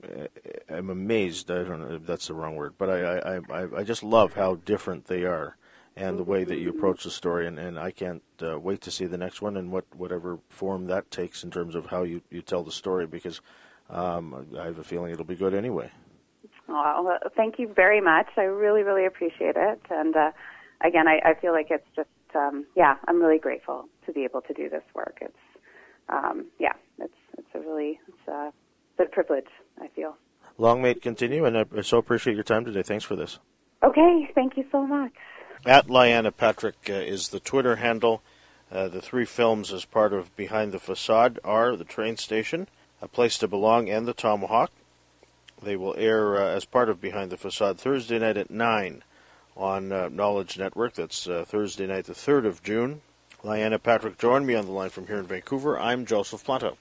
I'm 0.70 0.90
amazed. 0.90 1.50
I 1.50 1.64
don't 1.64 1.80
know 1.80 1.96
if 1.96 2.06
that's 2.06 2.28
the 2.28 2.34
wrong 2.34 2.56
word, 2.56 2.74
but 2.78 2.90
I 2.90 3.18
I 3.18 3.40
I, 3.50 3.68
I 3.80 3.84
just 3.84 4.04
love 4.04 4.34
how 4.34 4.56
different 4.56 5.06
they 5.06 5.24
are. 5.24 5.58
And 5.98 6.18
the 6.18 6.24
way 6.24 6.46
that 6.46 6.56
you 6.58 6.70
approach 6.70 7.04
the 7.04 7.12
story, 7.12 7.46
and, 7.48 7.60
and 7.60 7.78
I 7.78 7.92
can't 7.92 8.24
uh, 8.42 8.58
wait 8.58 8.80
to 8.82 8.92
see 8.92 9.06
the 9.06 9.18
next 9.18 9.42
one 9.42 9.58
and 9.58 9.72
what 9.74 9.84
whatever 9.94 10.40
form 10.48 10.88
that 10.88 11.12
takes 11.12 11.44
in 11.44 11.52
terms 11.52 11.76
of 11.76 11.88
how 11.88 12.04
you, 12.04 12.22
you 12.30 12.42
tell 12.42 12.64
the 12.64 12.72
story, 12.72 13.06
because 13.06 13.42
um, 13.90 14.48
I 14.58 14.64
have 14.66 14.80
a 14.80 14.86
feeling 14.86 15.12
it'll 15.12 15.26
be 15.26 15.36
good 15.36 15.54
anyway. 15.54 15.92
Well, 16.68 17.20
thank 17.36 17.60
you 17.60 17.68
very 17.74 18.00
much. 18.00 18.28
I 18.38 18.44
really, 18.44 18.84
really 18.84 19.06
appreciate 19.06 19.56
it. 19.58 19.82
And 19.90 20.16
uh, 20.16 20.32
again, 20.84 21.08
I, 21.08 21.20
I 21.24 21.34
feel 21.36 21.52
like 21.52 21.68
it's 21.70 21.88
just, 21.96 22.10
um, 22.36 22.66
yeah, 22.76 22.96
I'm 23.08 23.22
really 23.22 23.40
grateful 23.40 23.88
to 24.06 24.12
be 24.12 24.24
able 24.24 24.42
to 24.42 24.54
do 24.54 24.70
this 24.70 24.84
work. 24.94 25.20
It's, 25.22 25.34
um, 26.10 26.46
yeah, 26.60 26.74
it's 27.00 27.14
it's 27.38 27.48
a 27.56 27.60
really 27.60 28.00
it's 28.08 28.28
a, 28.28 28.52
it's 28.98 29.10
a 29.10 29.12
privilege. 29.14 29.48
I 29.82 29.88
feel. 29.90 30.18
Long 30.58 30.82
may 30.82 30.92
it 30.92 31.02
continue, 31.02 31.46
and 31.46 31.58
I 31.58 31.82
so 31.82 31.98
appreciate 31.98 32.36
your 32.36 32.44
time 32.44 32.66
today. 32.66 32.84
Thanks 32.84 33.06
for 33.06 33.16
this. 33.16 33.40
Okay, 33.84 34.30
thank 34.36 34.58
you 34.58 34.66
so 34.72 34.86
much. 34.86 35.14
At 35.66 35.88
Lyana 35.88 36.36
Patrick 36.36 36.76
uh, 36.90 36.94
is 36.94 37.30
the 37.30 37.40
Twitter 37.40 37.78
handle. 37.78 38.22
Uh, 38.72 38.88
the 38.88 39.02
three 39.02 39.26
films, 39.26 39.74
as 39.74 39.86
part 39.86 40.14
of 40.14 40.36
Behind 40.36 40.72
the 40.72 40.80
Facade, 40.80 41.40
are 41.44 41.76
The 41.76 41.84
Train 41.84 42.16
Station, 42.16 42.68
A 43.02 43.08
Place 43.08 43.38
to 43.40 43.48
Belong, 43.48 43.90
and 43.90 44.08
The 44.08 44.14
Tomahawk. 44.14 44.72
They 45.62 45.76
will 45.76 45.96
air 45.98 46.42
uh, 46.42 46.56
as 46.56 46.66
part 46.66 46.90
of 46.90 47.02
Behind 47.02 47.32
the 47.32 47.38
Facade 47.38 47.80
Thursday 47.80 48.18
night 48.18 48.38
at 48.38 48.50
9 48.50 49.04
on 49.56 49.92
uh, 49.92 50.10
Knowledge 50.10 50.58
Network. 50.58 50.94
That's 50.96 51.28
uh, 51.28 51.46
Thursday 51.48 51.88
night, 51.88 52.06
the 52.06 52.14
3rd 52.14 52.46
of 52.46 52.64
June. 52.64 53.02
Lyana 53.44 53.82
Patrick 53.82 54.18
joined 54.18 54.46
me 54.46 54.56
on 54.56 54.66
the 54.66 54.72
line 54.72 54.90
from 54.90 55.08
here 55.08 55.18
in 55.18 55.26
Vancouver. 55.26 55.80
I'm 55.80 56.06
Joseph 56.06 56.46
Planta. 56.46 56.76